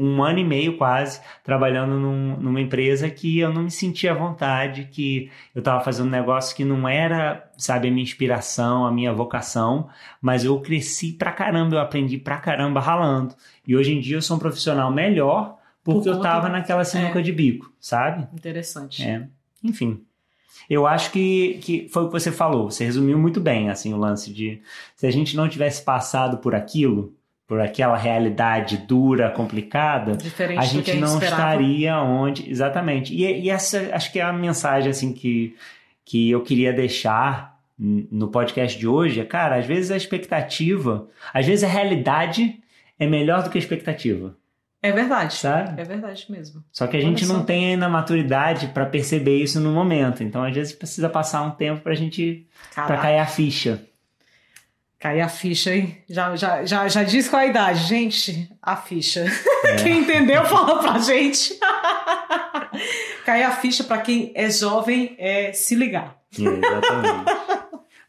um 0.00 0.22
ano 0.22 0.38
e 0.38 0.44
meio 0.44 0.76
quase 0.78 1.20
trabalhando 1.42 1.98
num- 1.98 2.36
numa 2.36 2.60
empresa 2.60 3.10
que 3.10 3.40
eu 3.40 3.52
não 3.52 3.64
me 3.64 3.70
sentia 3.70 4.12
à 4.12 4.14
vontade, 4.14 4.88
que 4.92 5.28
eu 5.54 5.58
estava 5.58 5.82
fazendo 5.82 6.06
um 6.06 6.10
negócio 6.10 6.54
que 6.56 6.64
não 6.64 6.88
era, 6.88 7.50
sabe, 7.58 7.88
a 7.88 7.90
minha 7.90 8.02
inspiração, 8.04 8.86
a 8.86 8.92
minha 8.92 9.12
vocação, 9.12 9.88
mas 10.22 10.44
eu 10.44 10.58
cresci 10.60 11.12
pra 11.12 11.32
caramba, 11.32 11.74
eu 11.74 11.80
aprendi 11.80 12.16
pra 12.16 12.36
caramba 12.36 12.78
ralando. 12.80 13.34
E 13.66 13.74
hoje 13.76 13.92
em 13.92 14.00
dia 14.00 14.16
eu 14.16 14.22
sou 14.22 14.36
um 14.36 14.40
profissional 14.40 14.92
melhor 14.92 15.56
porque 15.82 16.04
Por 16.04 16.08
eu 16.10 16.16
conta- 16.18 16.28
tava 16.28 16.48
naquela 16.48 16.84
sinuca 16.84 17.18
é. 17.18 17.22
de 17.22 17.32
bico, 17.32 17.72
sabe? 17.80 18.28
Interessante. 18.34 19.02
É. 19.02 19.26
Enfim. 19.64 20.02
Eu 20.70 20.86
acho 20.86 21.10
que, 21.12 21.58
que 21.62 21.88
foi 21.88 22.02
o 22.04 22.06
que 22.06 22.12
você 22.12 22.30
falou. 22.30 22.70
Você 22.70 22.84
resumiu 22.84 23.18
muito 23.18 23.40
bem, 23.40 23.70
assim, 23.70 23.94
o 23.94 23.96
lance 23.96 24.32
de 24.32 24.60
se 24.94 25.06
a 25.06 25.10
gente 25.10 25.34
não 25.36 25.48
tivesse 25.48 25.82
passado 25.82 26.38
por 26.38 26.54
aquilo, 26.54 27.14
por 27.48 27.60
aquela 27.62 27.96
realidade 27.96 28.76
dura, 28.76 29.30
complicada, 29.30 30.12
Diferente 30.18 30.58
a 30.58 30.62
gente 30.64 30.90
a 30.90 30.92
gente 30.92 31.00
não 31.00 31.14
esperava. 31.14 31.42
estaria 31.42 31.96
onde. 32.02 32.48
Exatamente. 32.48 33.14
E, 33.14 33.24
e 33.44 33.48
essa 33.50 33.88
acho 33.92 34.12
que 34.12 34.20
é 34.20 34.22
a 34.22 34.32
mensagem, 34.34 34.90
assim, 34.90 35.14
que, 35.14 35.56
que 36.04 36.30
eu 36.30 36.42
queria 36.42 36.74
deixar 36.74 37.58
no 37.78 38.28
podcast 38.28 38.78
de 38.78 38.86
hoje. 38.86 39.18
É, 39.20 39.24
cara, 39.24 39.56
às 39.56 39.64
vezes 39.64 39.90
a 39.90 39.96
expectativa, 39.96 41.08
às 41.32 41.46
vezes 41.46 41.64
a 41.64 41.68
realidade 41.68 42.60
é 42.98 43.06
melhor 43.06 43.42
do 43.42 43.48
que 43.50 43.56
a 43.56 43.60
expectativa. 43.60 44.36
É 44.82 44.92
verdade. 44.92 45.34
Sabe? 45.34 45.80
É 45.80 45.84
verdade 45.84 46.26
mesmo. 46.28 46.62
Só 46.70 46.86
que 46.86 46.96
a 46.96 47.00
gente 47.00 47.24
Olha 47.24 47.32
não 47.32 47.40
só. 47.40 47.46
tem 47.46 47.70
ainda 47.72 47.88
maturidade 47.88 48.68
pra 48.68 48.84
perceber 48.86 49.38
isso 49.42 49.58
no 49.58 49.72
momento. 49.72 50.22
Então, 50.22 50.44
às 50.44 50.54
vezes, 50.54 50.72
precisa 50.72 51.08
passar 51.08 51.42
um 51.42 51.50
tempo 51.52 51.80
pra 51.80 51.94
gente. 51.94 52.46
pra 52.74 52.84
Caraca, 52.84 53.02
cair 53.02 53.18
a 53.18 53.26
ficha. 53.26 53.82
Cair 54.98 55.20
a 55.20 55.28
ficha, 55.28 55.74
hein? 55.74 55.98
Já, 56.08 56.34
já, 56.36 56.64
já, 56.64 56.88
já 56.88 57.02
diz 57.02 57.28
qual 57.28 57.42
é 57.42 57.46
a 57.46 57.48
idade. 57.48 57.86
Gente, 57.86 58.50
a 58.62 58.76
ficha. 58.76 59.26
É. 59.64 59.76
Quem 59.82 60.00
entendeu, 60.00 60.44
fala 60.44 60.78
pra 60.80 60.98
gente. 60.98 61.58
cair 63.24 63.44
a 63.44 63.50
ficha 63.52 63.84
pra 63.84 63.98
quem 63.98 64.32
é 64.34 64.50
jovem 64.50 65.14
é 65.18 65.52
se 65.52 65.74
ligar. 65.74 66.16
Exatamente. 66.32 67.38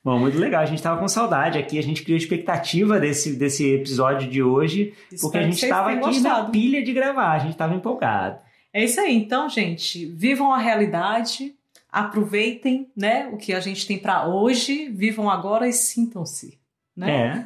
Bom, 0.04 0.18
muito 0.18 0.38
legal. 0.38 0.62
A 0.62 0.66
gente 0.66 0.82
tava 0.82 1.00
com 1.00 1.08
saudade 1.08 1.58
aqui. 1.58 1.78
A 1.78 1.84
gente 1.84 2.04
criou 2.04 2.18
expectativa 2.18 3.00
desse, 3.00 3.36
desse 3.36 3.74
episódio 3.74 4.30
de 4.30 4.42
hoje, 4.42 4.94
porque 5.10 5.16
Espero 5.16 5.38
a 5.38 5.40
que 5.40 5.46
gente 5.52 5.60
vocês 5.60 5.72
tava 5.72 5.90
tenham 5.90 6.06
aqui 6.06 6.20
na 6.22 6.30
gostado. 6.30 6.52
pilha 6.52 6.84
de 6.84 6.94
gravar. 6.94 7.32
A 7.34 7.40
gente 7.40 7.58
tava 7.58 7.76
empolgado. 7.76 8.40
É 8.74 8.84
isso 8.84 9.00
aí. 9.00 9.16
Então, 9.16 9.50
gente, 9.50 10.06
vivam 10.06 10.54
a 10.54 10.58
realidade, 10.58 11.54
aproveitem, 11.92 12.88
né, 12.96 13.28
o 13.32 13.38
que 13.38 13.54
a 13.54 13.60
gente 13.60 13.86
tem 13.86 13.98
pra 13.98 14.28
hoje, 14.28 14.90
vivam 14.90 15.30
agora 15.30 15.68
e 15.68 15.74
sintam-se, 15.74 16.58
né? 17.00 17.46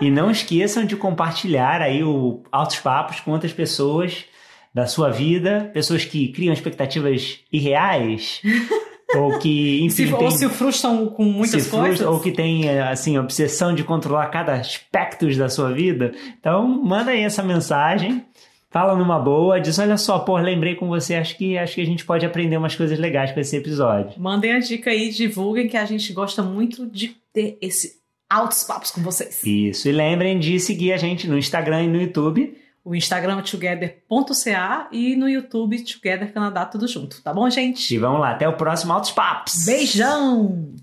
É. 0.00 0.04
E 0.04 0.10
não 0.10 0.30
esqueçam 0.30 0.84
de 0.84 0.96
compartilhar 0.96 1.80
aí 1.80 2.02
o 2.02 2.42
Altos 2.50 2.78
Papos 2.78 3.20
com 3.20 3.30
outras 3.32 3.52
pessoas 3.52 4.24
da 4.72 4.86
sua 4.86 5.10
vida, 5.10 5.70
pessoas 5.72 6.04
que 6.04 6.28
criam 6.28 6.52
expectativas 6.52 7.38
irreais, 7.52 8.40
ou 9.14 9.38
que, 9.38 9.80
enfim, 9.84 10.06
Se, 10.08 10.12
ou 10.12 10.18
tem- 10.18 10.30
se 10.32 10.48
frustram 10.48 11.06
com 11.08 11.24
muitas 11.24 11.62
se 11.62 11.68
frustra, 11.70 11.88
coisas. 11.88 12.06
ou 12.06 12.18
que 12.20 12.32
tem 12.32 12.68
assim 12.80 13.16
obsessão 13.18 13.74
de 13.74 13.84
controlar 13.84 14.26
cada 14.28 14.54
aspecto 14.54 15.32
da 15.36 15.48
sua 15.48 15.70
vida. 15.72 16.12
Então, 16.38 16.66
manda 16.66 17.12
aí 17.12 17.22
essa 17.22 17.42
mensagem. 17.42 18.24
Fala 18.68 18.96
numa 18.96 19.20
boa, 19.20 19.60
diz: 19.60 19.78
olha 19.78 19.96
só, 19.96 20.18
pô, 20.18 20.36
lembrei 20.36 20.74
com 20.74 20.88
você, 20.88 21.14
acho 21.14 21.36
que 21.38 21.56
acho 21.56 21.76
que 21.76 21.80
a 21.80 21.86
gente 21.86 22.04
pode 22.04 22.26
aprender 22.26 22.56
umas 22.56 22.74
coisas 22.74 22.98
legais 22.98 23.30
com 23.30 23.38
esse 23.38 23.56
episódio. 23.56 24.20
Mandem 24.20 24.52
a 24.52 24.58
dica 24.58 24.90
aí, 24.90 25.10
divulguem 25.10 25.68
que 25.68 25.76
a 25.76 25.84
gente 25.84 26.12
gosta 26.12 26.42
muito 26.42 26.84
de 26.84 27.14
ter 27.32 27.56
esse 27.62 28.02
altos 28.34 28.64
papos 28.64 28.90
com 28.90 29.00
vocês. 29.00 29.42
Isso. 29.44 29.88
E 29.88 29.92
lembrem 29.92 30.38
de 30.38 30.58
seguir 30.58 30.92
a 30.92 30.96
gente 30.96 31.28
no 31.28 31.38
Instagram 31.38 31.84
e 31.84 31.88
no 31.88 32.00
YouTube. 32.00 32.56
O 32.84 32.94
Instagram 32.94 33.38
é 33.38 33.42
together.ca 33.42 34.88
e 34.92 35.16
no 35.16 35.26
YouTube 35.28 35.82
Together 35.84 36.32
Canadá 36.32 36.66
tudo 36.66 36.86
junto, 36.86 37.22
tá 37.22 37.32
bom, 37.32 37.48
gente? 37.48 37.94
E 37.94 37.98
vamos 37.98 38.20
lá, 38.20 38.32
até 38.32 38.46
o 38.46 38.56
próximo 38.58 38.92
Altos 38.92 39.10
Papos! 39.10 39.64
Beijão! 39.64 40.74